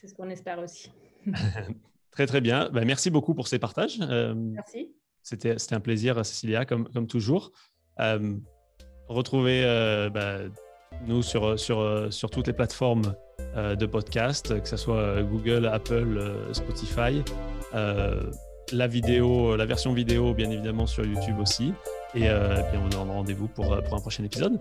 c'est 0.00 0.08
ce 0.08 0.14
qu'on 0.14 0.30
espère 0.30 0.58
aussi. 0.58 0.90
très 2.14 2.26
très 2.26 2.40
bien. 2.40 2.70
Ben, 2.70 2.84
merci 2.84 3.10
beaucoup 3.10 3.34
pour 3.34 3.48
ces 3.48 3.58
partages. 3.58 3.98
Euh, 4.00 4.34
merci. 4.34 4.92
C'était 5.22 5.56
un 5.72 5.80
plaisir, 5.80 6.24
Cécilia, 6.24 6.64
comme, 6.64 6.88
comme 6.88 7.06
toujours. 7.06 7.52
Euh, 8.00 8.34
retrouvez 9.08 9.62
ben, 10.12 10.50
nous 11.06 11.22
sur, 11.22 11.58
sur, 11.58 12.12
sur 12.12 12.30
toutes 12.30 12.46
les 12.46 12.52
plateformes 12.52 13.14
de 13.56 13.86
podcast, 13.86 14.60
que 14.60 14.68
ce 14.68 14.76
soit 14.76 15.22
Google, 15.22 15.66
Apple, 15.66 16.52
Spotify 16.52 17.22
la 18.72 18.86
vidéo, 18.86 19.56
la 19.56 19.66
version 19.66 19.92
vidéo, 19.92 20.34
bien 20.34 20.50
évidemment, 20.50 20.86
sur 20.86 21.04
YouTube 21.04 21.38
aussi. 21.40 21.72
Et 22.14 22.28
euh, 22.28 22.54
bien, 22.70 22.80
on 23.02 23.08
a 23.08 23.12
rendez-vous 23.12 23.48
pour, 23.48 23.66
pour 23.82 23.94
un 23.94 24.00
prochain 24.00 24.24
épisode. 24.24 24.58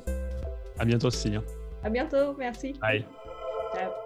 À 0.77 0.85
bientôt, 0.85 1.09
Cécilia. 1.09 1.41
À 1.83 1.89
bientôt, 1.89 2.35
merci. 2.37 2.73
Bye. 2.81 3.05
Ciao. 3.73 4.02